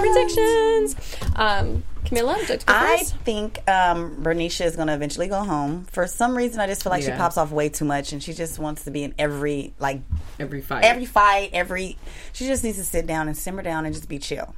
[0.00, 0.94] predictions.
[0.94, 0.96] Predictions.
[1.36, 5.84] Um, Camilla, would like I think um, Bernicia is going to eventually go home.
[5.90, 8.32] For some reason, I just feel like she pops off way too much, and she
[8.32, 10.00] just wants to be in every like
[10.38, 10.84] Every fight.
[10.84, 11.50] every fight.
[11.52, 11.96] Every
[12.32, 14.54] she just needs to sit down and simmer down and just be chill.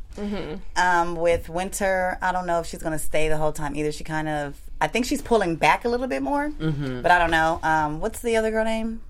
[0.77, 3.93] Um, with Winter, I don't know if she's going to stay the whole time either.
[3.93, 7.31] She kind of, I think she's pulling back a little bit more, but I don't
[7.31, 7.61] know.
[7.63, 9.01] Um, what's the other girl name?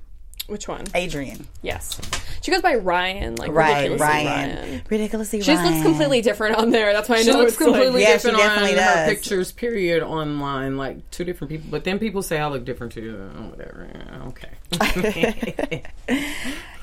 [0.49, 0.85] Which one?
[0.95, 1.47] Adrian.
[1.63, 2.01] Yes.
[2.43, 4.57] She goes by Ryan, like Right, ridiculously Ryan.
[4.57, 4.83] Ryan.
[4.89, 5.73] Ridiculously She just Ryan.
[5.75, 6.93] looks completely different on there.
[6.95, 8.79] That's why I know She know looks it's like- completely Yeah, she different on definitely
[8.83, 9.53] her pictures.
[9.53, 11.69] Period online, like two different people.
[11.71, 13.31] But then people say I look different too.
[13.37, 13.89] Oh, whatever.
[13.95, 15.85] Yeah, Okay.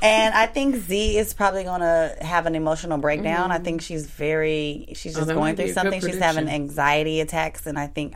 [0.02, 3.52] And I think Z is probably going to have an emotional breakdown.
[3.52, 5.32] I think she's very, she's just Mm-hmm.
[5.32, 6.00] Oh, going through something.
[6.02, 8.14] She's having anxiety attacks, and I think.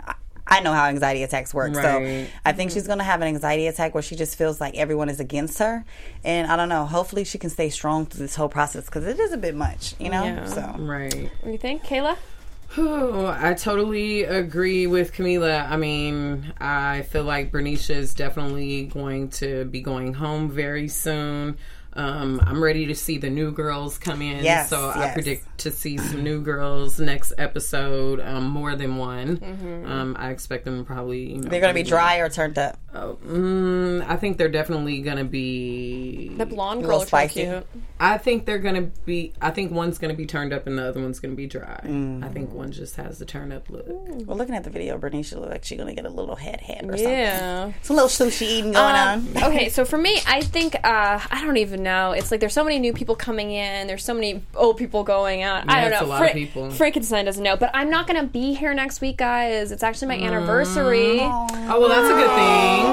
[0.49, 3.27] I, I know how anxiety attacks work, so I think she's going to have an
[3.27, 5.85] anxiety attack where she just feels like everyone is against her,
[6.23, 6.85] and I don't know.
[6.85, 9.95] Hopefully, she can stay strong through this whole process because it is a bit much,
[9.99, 10.23] you know.
[10.23, 10.45] Yeah.
[10.45, 11.13] So right.
[11.13, 12.17] What do you think, Kayla?
[12.77, 15.65] Oh, I totally agree with Camilla.
[15.67, 21.57] I mean, I feel like Bernicia is definitely going to be going home very soon.
[21.99, 24.43] Um, I'm ready to see the new girls come in.
[24.43, 29.83] Yes, so I predict to see some new girls next episode, um, more than one.
[29.85, 31.19] Um, I expect them to probably.
[31.19, 31.49] You know, Mm-hmm.
[31.49, 32.77] they're going to be dry or turned up.
[32.93, 36.29] Mm, I think they're definitely going to be.
[36.37, 37.65] The blonde A girl little looks cute.
[38.01, 39.33] I think they're gonna be.
[39.41, 41.79] I think one's gonna be turned up and the other one's gonna be dry.
[41.83, 43.83] I think one just has the turn up look.
[43.89, 46.85] Well, looking at the video, Bernice look like she's gonna get a little head head
[46.85, 47.09] or something.
[47.09, 47.65] Yeah.
[47.89, 49.43] a little sushi eating going Um, on.
[49.51, 51.88] okay, so for me, I think uh, I don't even know.
[52.11, 53.87] It's like there's so many new people coming in.
[53.87, 55.69] There's so many old people going out.
[55.69, 56.07] I don't it's know.
[56.07, 56.71] a lot of people.
[56.71, 59.71] Frankenstein doesn't know, but I'm not going to be here next week, guys.
[59.71, 61.19] It's actually my anniversary.
[61.21, 62.85] Oh well, that's a good thing.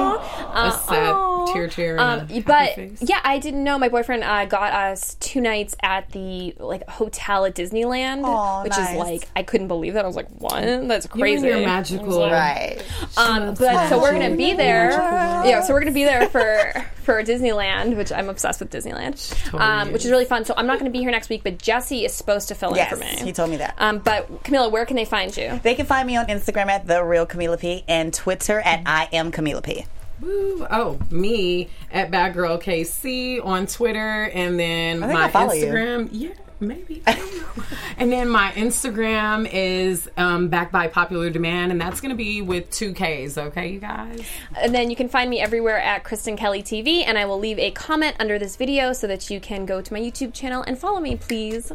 [0.57, 1.99] Uh, a sad tear tear.
[1.99, 3.01] Um, but face.
[3.01, 3.77] yeah, I didn't know.
[3.77, 8.71] My boyfriend uh, got us two nights at the like hotel at Disneyland, Aw, which
[8.71, 8.91] nice.
[8.91, 10.03] is like I couldn't believe that.
[10.03, 10.61] I was like, what?
[10.87, 11.47] That's crazy.
[11.47, 11.95] You and crazy.
[11.95, 12.29] your magical.
[12.29, 12.83] Right.
[13.17, 14.91] Um, but so we're gonna be there.
[14.91, 16.73] Yeah, so we're gonna be there for
[17.07, 19.15] for Disneyland, which I'm obsessed with Disneyland,
[19.57, 20.43] um, which is really fun.
[20.43, 22.91] So I'm not gonna be here next week, but Jesse is supposed to fill Yes,
[22.91, 23.25] in for me.
[23.25, 23.75] he told me that.
[23.77, 25.57] Um, but Camilla, where can they find you?
[25.63, 29.07] They can find me on Instagram at the real Camila P and Twitter at I
[29.13, 29.85] am Camila P.
[30.19, 30.67] Woo.
[30.69, 35.65] Oh, me at Bad Girl KC on Twitter, and then think my I follow you.
[35.67, 36.09] Instagram.
[36.11, 36.29] Yeah,
[36.59, 37.01] maybe.
[37.05, 37.63] I don't know.
[37.97, 42.41] and then my Instagram is um, backed by popular demand, and that's going to be
[42.41, 43.37] with two Ks.
[43.37, 44.25] Okay, you guys.
[44.55, 47.59] And then you can find me everywhere at Kristen Kelly TV, and I will leave
[47.59, 50.77] a comment under this video so that you can go to my YouTube channel and
[50.77, 51.71] follow me, please.